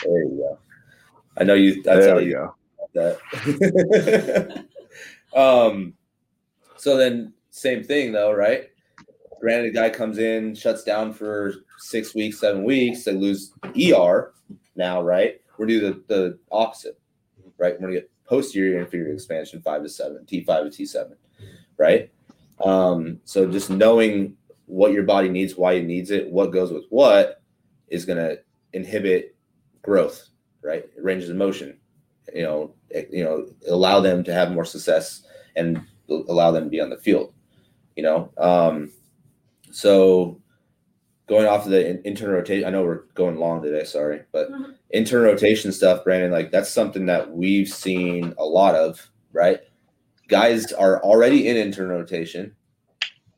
[0.04, 0.58] There you go.
[1.36, 1.82] I know you.
[1.82, 2.52] There we you
[2.94, 3.18] go.
[3.34, 4.64] that.
[5.36, 5.94] um,
[6.76, 8.68] so then same thing though, right?
[9.40, 14.32] Granted, a guy comes in, shuts down for six weeks, seven weeks, they lose ER
[14.76, 15.40] now, right?
[15.58, 16.96] We're do the, the opposite,
[17.58, 17.74] right?
[17.74, 21.18] We're gonna get posterior inferior expansion five to seven, T five to T seven,
[21.76, 22.10] right?
[22.64, 26.84] Um, so just knowing what your body needs, why it needs it, what goes with
[26.88, 27.42] what
[27.88, 28.36] is gonna
[28.72, 29.36] inhibit
[29.82, 30.30] growth,
[30.62, 30.88] right?
[30.96, 31.78] Ranges of motion,
[32.34, 32.74] you know,
[33.10, 36.96] you know, allow them to have more success and allow them to be on the
[36.96, 37.34] field,
[37.96, 38.32] you know.
[38.38, 38.92] Um,
[39.70, 40.40] so
[41.32, 44.50] going off of the in- internal rotation, I know we're going long today, sorry, but
[44.52, 44.74] Mhm.
[44.90, 49.60] internal rotation stuff, Brandon, like that's something that we've seen a lot of, right?
[50.28, 52.54] Guys are already in internal rotation,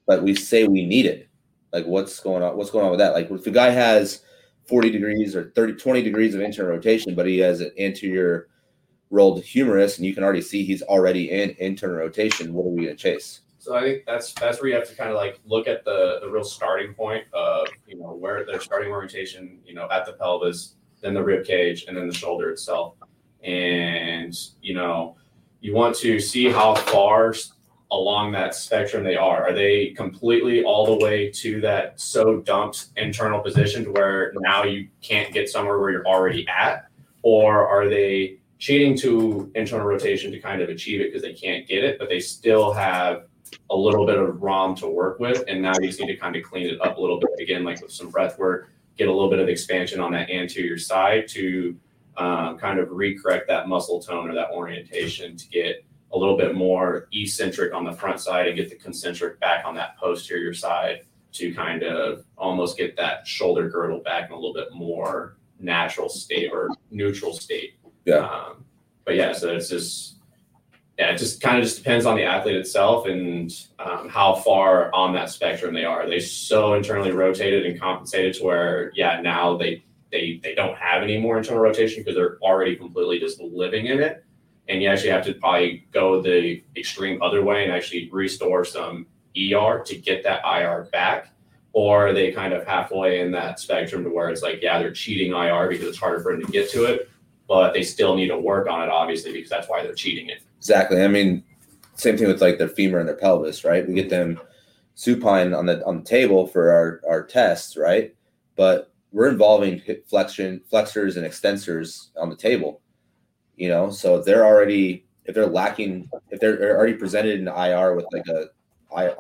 [0.09, 1.29] but we say we need it.
[1.73, 2.57] Like what's going on?
[2.57, 3.15] What's going on with that?
[3.15, 4.23] Like if a guy has
[4.67, 8.49] 40 degrees or 30, 20 degrees of internal rotation, but he has an anterior
[9.11, 12.87] rolled humerus and you can already see he's already in internal rotation, what are we
[12.87, 13.43] going to chase?
[13.65, 16.19] So I think that's that's where you have to kind of like look at the
[16.21, 20.13] the real starting point of you know where their starting orientation, you know, at the
[20.13, 22.97] pelvis, then the rib cage, and then the shoulder itself.
[23.43, 25.17] And you know,
[25.63, 27.35] you want to see how far
[27.91, 29.49] along that spectrum they are.
[29.49, 34.65] Are they completely all the way to that so dumped internal position to where now
[34.65, 36.85] you can't get somewhere where you're already at,
[37.23, 41.67] or are they cheating to internal rotation to kind of achieve it because they can't
[41.67, 43.25] get it, but they still have
[43.71, 46.37] a little bit of ROM to work with, and now you just need to kind
[46.37, 49.13] of clean it up a little bit again, like with some breath work, get a
[49.13, 51.77] little bit of expansion on that anterior side to
[52.17, 56.55] um, kind of recorrect that muscle tone or that orientation to get a little bit
[56.55, 61.01] more eccentric on the front side and get the concentric back on that posterior side
[61.33, 66.09] to kind of almost get that shoulder girdle back in a little bit more natural
[66.09, 67.75] state or neutral state.
[68.05, 68.19] Yeah.
[68.19, 68.65] Um,
[69.05, 70.14] but yeah, so it's just
[70.99, 74.95] yeah, it just kind of just depends on the athlete itself and um, how far
[74.95, 76.09] on that spectrum they are.
[76.09, 81.03] They so internally rotated and compensated to where, yeah, now they they they don't have
[81.03, 84.25] any more internal rotation because they're already completely just living in it.
[84.69, 89.07] And you actually have to probably go the extreme other way and actually restore some
[89.37, 91.31] ER to get that IR back.
[91.73, 95.33] or they kind of halfway in that spectrum to where it's like, yeah, they're cheating
[95.33, 97.11] IR because it's harder for them to get to it,
[97.49, 100.41] but they still need to work on it, obviously, because that's why they're cheating it.
[100.65, 101.03] Exactly.
[101.03, 101.45] I mean,
[101.97, 103.87] same thing with like their femur and their pelvis, right?
[103.87, 104.41] We get them
[104.95, 108.15] supine on the on the table for our our tests, right?
[108.57, 112.81] But we're involving hip flexion flexors and extensors on the table,
[113.57, 113.91] you know.
[113.91, 118.27] So if they're already if they're lacking if they're already presented in IR with like
[118.29, 118.47] a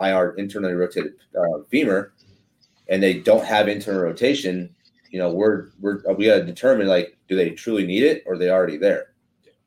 [0.00, 2.14] IR internally rotated uh, femur,
[2.88, 4.74] and they don't have internal rotation,
[5.10, 8.38] you know, we're we're we got to determine like do they truly need it or
[8.38, 9.12] they already there?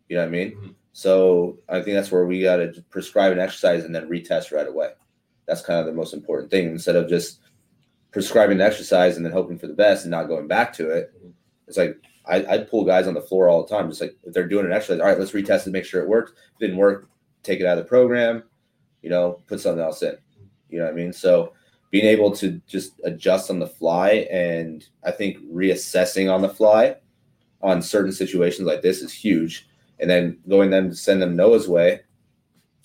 [0.10, 0.76] You know what I mean?
[0.98, 4.68] So I think that's where we got to prescribe an exercise and then retest right
[4.68, 4.93] away.
[5.45, 7.41] That's kind of the most important thing instead of just
[8.12, 11.14] prescribing an exercise and then hoping for the best and not going back to it.
[11.68, 13.89] It's like I, I pull guys on the floor all the time.
[13.89, 16.10] Just like if they're doing an exercise, all right, let's retest it, make sure it
[16.10, 16.32] worked.
[16.32, 17.08] If it didn't work,
[17.43, 18.41] take it out of the program.
[19.04, 20.18] You know, put something else in.
[20.68, 21.14] You know what I mean?
[21.14, 21.54] So
[21.91, 26.95] being able to just adjust on the fly and I think reassessing on the fly
[27.62, 29.66] on certain situations like this is huge.
[30.00, 32.02] And then going then to send them Noah's way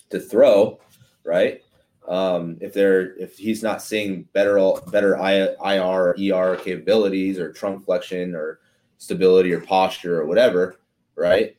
[0.09, 0.79] to throw,
[1.23, 1.61] right?
[2.07, 4.57] Um, if they're if he's not seeing better
[4.91, 8.59] better I- IR ER capabilities or trunk flexion or
[8.97, 10.79] stability or posture or whatever,
[11.15, 11.55] right?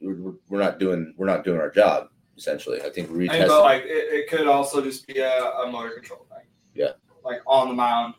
[0.00, 2.80] We're, we're not doing we're not doing our job essentially.
[2.82, 3.48] I think retest.
[3.48, 6.46] but like it, it could also just be a, a motor control thing.
[6.74, 6.92] Yeah.
[7.24, 8.14] Like on the mound,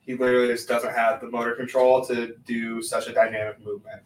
[0.00, 4.02] he literally just doesn't have the motor control to do such a dynamic movement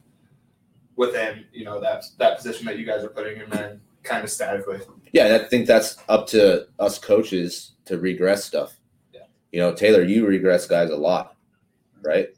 [0.96, 4.30] within you know that that position that you guys are putting him in, kind of
[4.30, 4.80] statically.
[5.12, 8.74] Yeah, I think that's up to us coaches to regress stuff.
[9.12, 9.22] Yeah.
[9.52, 11.36] You know, Taylor, you regress guys a lot,
[12.02, 12.28] right?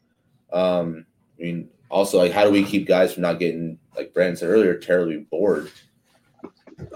[0.53, 1.05] Um,
[1.39, 4.49] I mean, also like how do we keep guys from not getting like Brandon said
[4.49, 5.71] earlier, terribly bored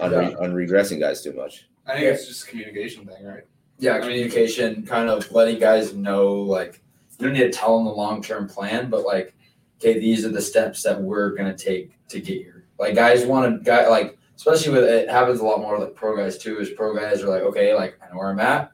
[0.00, 1.68] on, re- on regressing guys too much.
[1.86, 3.42] I think it's just a communication thing, right?
[3.78, 6.80] Yeah, communication, kind of letting guys know, like,
[7.18, 9.34] you don't need to tell them the long term plan, but like,
[9.82, 12.66] okay, these are the steps that we're gonna take to get here.
[12.78, 16.16] Like, guys want to, guy like, especially with it happens a lot more like pro
[16.16, 16.58] guys too.
[16.60, 18.72] Is pro guys are like, okay, like I know where I'm at.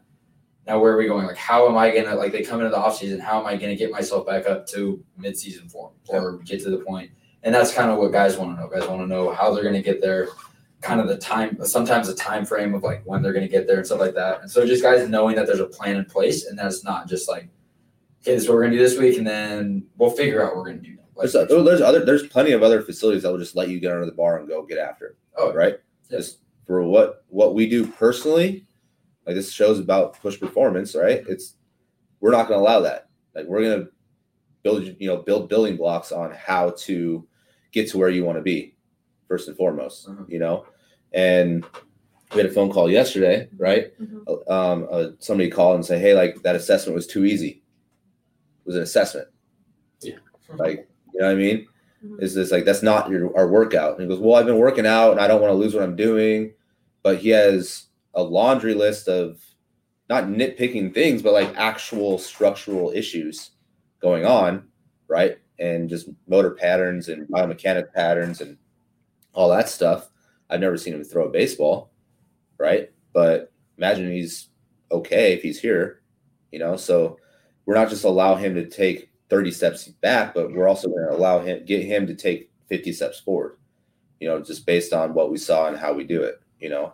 [0.67, 1.27] Now where are we going?
[1.27, 3.21] Like, how am I gonna like they come into the off season?
[3.21, 6.71] How am I gonna get myself back up to mid season form or get to
[6.71, 7.11] the point?
[7.43, 8.69] And that's kind of what guys want to know.
[8.69, 10.29] Guys want to know how they're gonna get there
[10.81, 13.67] kind of the time sometimes the time frame of like when they're going to get
[13.67, 16.05] there and stuff like that and so just guys knowing that there's a plan in
[16.05, 17.49] place and that's not just like
[18.23, 20.55] okay this is what we're going to do this week and then we'll figure out
[20.55, 23.23] what we're going to do like, There's, oh, there's other there's plenty of other facilities
[23.25, 25.17] that will just let you get under the bar and go get after it.
[25.37, 25.79] Oh, right.
[26.09, 26.19] yeah.
[26.19, 28.67] Just for what what we do personally,
[29.27, 31.25] like this shows about push performance, right?
[31.29, 31.55] It's
[32.21, 33.09] we're not going to allow that.
[33.35, 33.91] Like we're going to
[34.63, 37.27] build you know build building blocks on how to
[37.73, 38.77] get to where you want to be
[39.27, 40.09] first and foremost.
[40.09, 40.29] Mhm.
[40.29, 40.67] You know,
[41.13, 41.65] and
[42.33, 43.93] we had a phone call yesterday, right?
[44.01, 44.51] Mhm.
[44.51, 47.63] Um, uh, somebody called and say, "Hey, like that assessment was too easy."
[48.61, 49.29] It was an assessment.
[50.01, 50.17] Yeah.
[50.57, 50.89] Like
[51.19, 51.69] you know what I mean?
[52.05, 52.23] Mhm.
[52.23, 53.95] Is this like that's not your our workout?
[53.95, 55.83] And he goes, Well, I've been working out and I don't want to lose what
[55.85, 56.55] I'm doing.
[57.03, 59.41] But he has a laundry list of
[60.11, 63.53] not nitpicking things, but like actual structural issues
[64.01, 64.69] going on,
[65.09, 65.39] right?
[65.59, 68.59] And just motor patterns and biomechanic patterns and
[69.35, 70.11] all that stuff.
[70.51, 71.93] I've never seen him throw a baseball,
[72.59, 72.91] right?
[73.15, 74.49] But imagine he's
[74.93, 76.03] okay if he's here,
[76.53, 76.77] you know.
[76.77, 77.19] So
[77.67, 81.15] we're not just allow him to take 30 steps back, but we're also going to
[81.15, 83.59] allow him get him to take 50 steps forward.
[84.21, 86.41] You know, just based on what we saw and how we do it.
[86.61, 86.93] You know,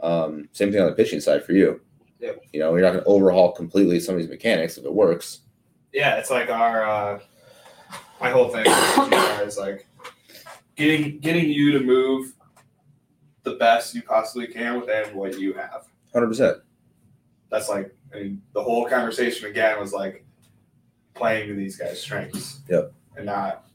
[0.00, 1.80] um, same thing on the pitching side for you.
[2.20, 5.40] You know, you're not going to overhaul completely some of these mechanics if it works.
[5.92, 7.18] Yeah, it's like our uh,
[8.20, 8.64] my whole thing
[9.46, 9.86] is like
[10.76, 12.34] getting getting you to move
[13.42, 15.88] the best you possibly can within what you have.
[16.12, 16.58] Hundred percent.
[17.50, 20.21] That's like I mean the whole conversation again was like
[21.14, 22.60] playing to these guys' strengths.
[22.68, 22.92] Yep.
[23.16, 23.66] And not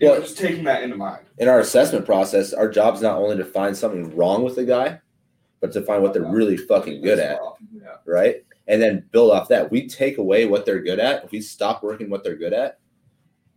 [0.00, 1.26] Well- know, just taking that into mind.
[1.38, 4.64] In our assessment process, our job is not only to find something wrong with the
[4.64, 5.00] guy,
[5.60, 7.40] but to find what they're really fucking good at.
[7.72, 7.96] Yeah.
[8.04, 8.44] right?
[8.68, 9.70] And then build off that.
[9.70, 11.24] We take away what they're good at.
[11.24, 12.78] If we stop working what they're good at,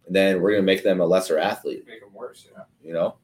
[0.09, 2.64] then we're gonna make them a lesser athlete, Make them worse, yeah.
[2.84, 3.16] you know?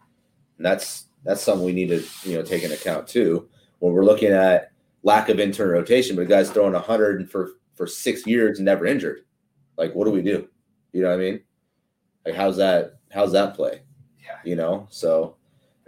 [0.58, 3.50] And that's that's something we need to, you know, take into account too.
[3.80, 4.72] When we're looking at
[5.04, 8.86] lack of internal rotation, but a guy's throwing hundred for for six years and never
[8.86, 9.22] injured.
[9.78, 10.48] Like, what do we do?
[10.94, 11.42] You know what I mean?
[12.26, 13.82] Like how's that how's that play?
[14.20, 14.38] Yeah.
[14.44, 14.88] You know?
[14.90, 15.36] So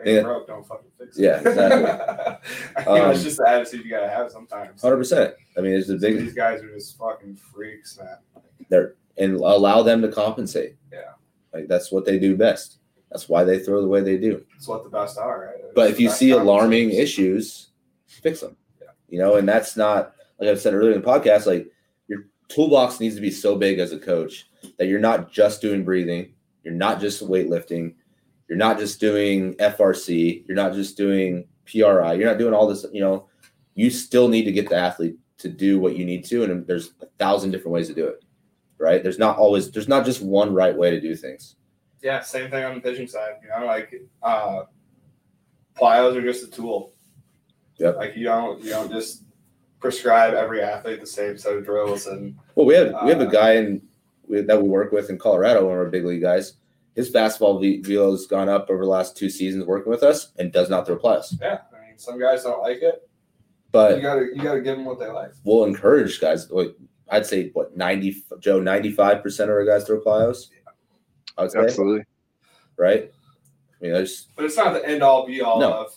[0.05, 0.21] Yeah.
[0.21, 1.23] broke, don't fucking fix it.
[1.23, 1.83] Yeah, exactly.
[2.77, 4.81] I mean, Um, that's just the attitude you gotta have sometimes.
[4.81, 5.33] hundred percent.
[5.57, 8.91] I mean it's the Some of big These guys are just fucking freaks, man.
[9.17, 10.75] and allow them to compensate.
[10.93, 11.13] Yeah.
[11.53, 12.77] Like that's what they do best.
[13.11, 14.45] That's why they throw the way they do.
[14.55, 15.73] It's what the best are, right?
[15.75, 17.69] But if you see alarming issues,
[18.05, 18.55] fix them.
[18.79, 18.89] Yeah.
[19.09, 21.69] You know, and that's not like I've said earlier in the podcast, like
[22.49, 24.47] toolbox needs to be so big as a coach
[24.77, 26.33] that you're not just doing breathing,
[26.63, 27.93] you're not just weightlifting,
[28.47, 32.85] you're not just doing FRC, you're not just doing PRI, you're not doing all this,
[32.91, 33.27] you know,
[33.75, 36.43] you still need to get the athlete to do what you need to.
[36.43, 38.23] And there's a thousand different ways to do it,
[38.77, 39.01] right?
[39.01, 41.55] There's not always, there's not just one right way to do things.
[42.01, 43.33] Yeah, same thing on the pitching side.
[43.43, 43.93] You know, like
[44.23, 44.63] uh,
[45.75, 46.93] plyos are just a tool.
[47.77, 47.97] Yep.
[47.97, 49.23] Like you don't you don't just
[49.79, 53.27] prescribe every athlete the same set of drills and Well, we have, we have a
[53.27, 53.81] Uh, guy in
[54.27, 56.53] we, that we work with in Colorado, one of our big league guys.
[56.95, 60.31] His fastball ve- velo has gone up over the last two seasons working with us
[60.37, 61.33] and does not throw plies.
[61.41, 61.59] yeah.
[61.73, 63.07] I mean, some guys don't like it.
[63.71, 65.31] But you gotta you gotta give them what they like.
[65.43, 66.49] we'll encourage guys.
[66.49, 66.75] Like,
[67.07, 70.47] I'd say what ninety Joe ninety five percent of our guys throw plyos.
[71.37, 72.03] I would say Absolutely.
[72.77, 73.11] right.
[73.11, 75.71] I mean, there's But it's not the end all be all No.
[75.85, 75.95] of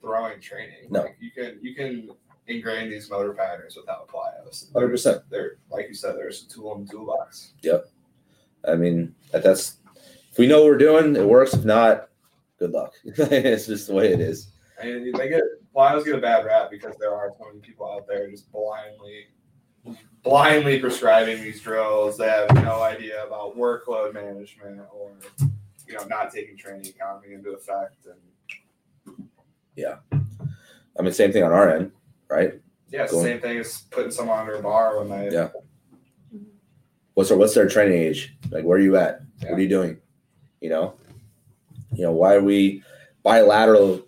[0.00, 0.88] throwing training.
[0.90, 1.02] No.
[1.02, 2.08] Like you can you can
[2.46, 4.72] ingrain these motor patterns without plyos.
[4.72, 5.22] hundred percent.
[5.30, 7.52] They're like you said, there's a tool in the toolbox.
[7.62, 7.86] Yep.
[8.66, 9.78] I mean, that, that's
[10.30, 11.54] if we know what we're doing, it works.
[11.54, 12.08] If not,
[12.58, 12.94] good luck.
[13.04, 14.48] it's just the way it is.
[14.80, 15.42] And they get
[15.74, 19.26] plyos get a bad rap because there are so many people out there just blindly
[20.22, 22.16] blindly prescribing these drills.
[22.16, 25.12] They have no idea about workload management or
[25.86, 28.06] you know not taking training economy into effect.
[28.06, 29.28] And
[29.76, 29.96] yeah,
[30.98, 31.92] I mean, same thing on our end,
[32.34, 32.60] right?
[32.90, 33.22] yeah, Cool.
[33.22, 35.48] same thing as putting someone under a bar when they Yeah.
[37.14, 38.36] What's their what's their training age?
[38.50, 39.20] Like, where are you at?
[39.42, 39.98] What are you doing?
[40.60, 40.94] You know,
[41.92, 42.82] you know, why are we
[43.22, 44.02] bilateral?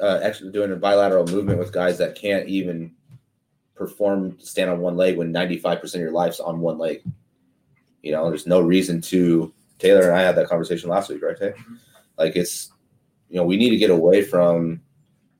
[0.00, 2.92] Uh, actually, doing a bilateral movement with guys that can't even
[3.76, 7.02] perform stand on one leg when ninety five percent of your life's on one leg.
[8.02, 9.52] You know, there's no reason to.
[9.78, 11.36] Taylor and I had that conversation last week, right?
[11.36, 11.54] Tay?
[12.16, 12.72] Like, it's
[13.28, 14.80] you know, we need to get away from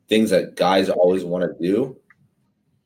[0.09, 1.97] things that guys always want to do,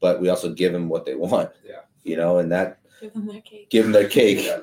[0.01, 1.51] but we also give them what they want.
[1.67, 1.81] Yeah.
[2.05, 3.71] You know, and that Give them their cake.
[3.71, 4.39] give them their cake.
[4.45, 4.61] Yeah,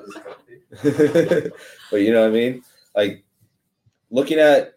[0.82, 1.52] this is-
[1.90, 2.62] but you know what I mean?
[2.96, 3.24] Like
[4.10, 4.74] looking at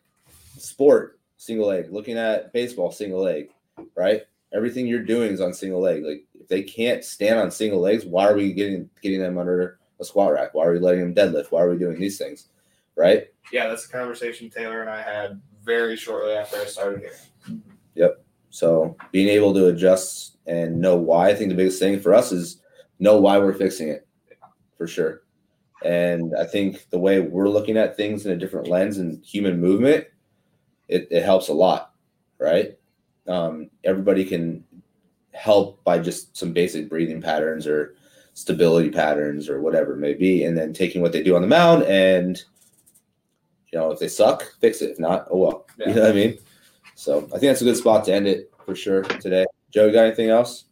[0.57, 3.49] sport, single leg, looking at baseball, single leg,
[3.95, 4.23] right?
[4.53, 6.03] Everything you're doing is on single leg.
[6.03, 9.79] Like if they can't stand on single legs, why are we getting getting them under
[9.99, 10.53] a squat rack?
[10.53, 11.51] Why are we letting them deadlift?
[11.51, 12.47] Why are we doing these things?
[12.95, 13.27] Right?
[13.53, 17.01] yeah, that's a conversation Taylor and I had very shortly after I started
[17.95, 18.15] here.
[18.49, 22.31] So being able to adjust and know why, I think the biggest thing for us
[22.31, 22.61] is
[22.99, 24.07] know why we're fixing it
[24.77, 25.23] for sure.
[25.83, 29.59] And I think the way we're looking at things in a different lens and human
[29.59, 30.07] movement,
[30.87, 31.93] it, it helps a lot,
[32.39, 32.77] right?
[33.27, 34.63] Um, everybody can
[35.33, 37.95] help by just some basic breathing patterns or
[38.33, 41.47] stability patterns or whatever it may be, and then taking what they do on the
[41.47, 42.43] mound and
[43.71, 44.91] you know if they suck, fix it.
[44.91, 45.65] If not, oh well.
[45.77, 46.37] You know what I mean?
[46.97, 49.45] So I think that's a good spot to end it for sure today.
[49.69, 50.65] Joe, you got anything else?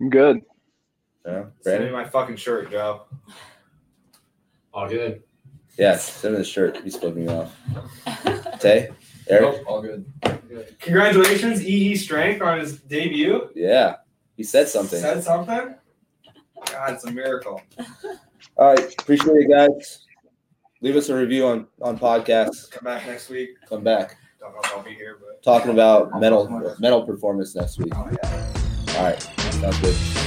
[0.00, 0.40] I'm good.
[1.26, 3.02] No, Send me my fucking shirt, Joe.
[4.72, 5.22] All good.
[5.78, 6.78] Yeah, send him the shirt.
[6.82, 7.54] He's flipping me off.
[8.58, 8.88] Tay,
[9.28, 9.66] Eric?
[9.66, 10.06] all good.
[10.80, 13.50] Congratulations, EE Strength on his debut.
[13.54, 13.96] Yeah,
[14.34, 14.98] he said something.
[14.98, 15.74] Said something.
[16.72, 17.60] God, it's a miracle.
[18.56, 20.06] All right, appreciate it, guys.
[20.80, 22.70] Leave us a review on on podcasts.
[22.70, 23.50] Come back next week.
[23.68, 24.16] Come back
[24.46, 26.46] Don't know if I'll be here, but talking about mental
[26.78, 27.92] mental performance next week.
[27.96, 28.96] oh yeah.
[28.96, 29.20] All right,
[29.54, 30.25] sounds good.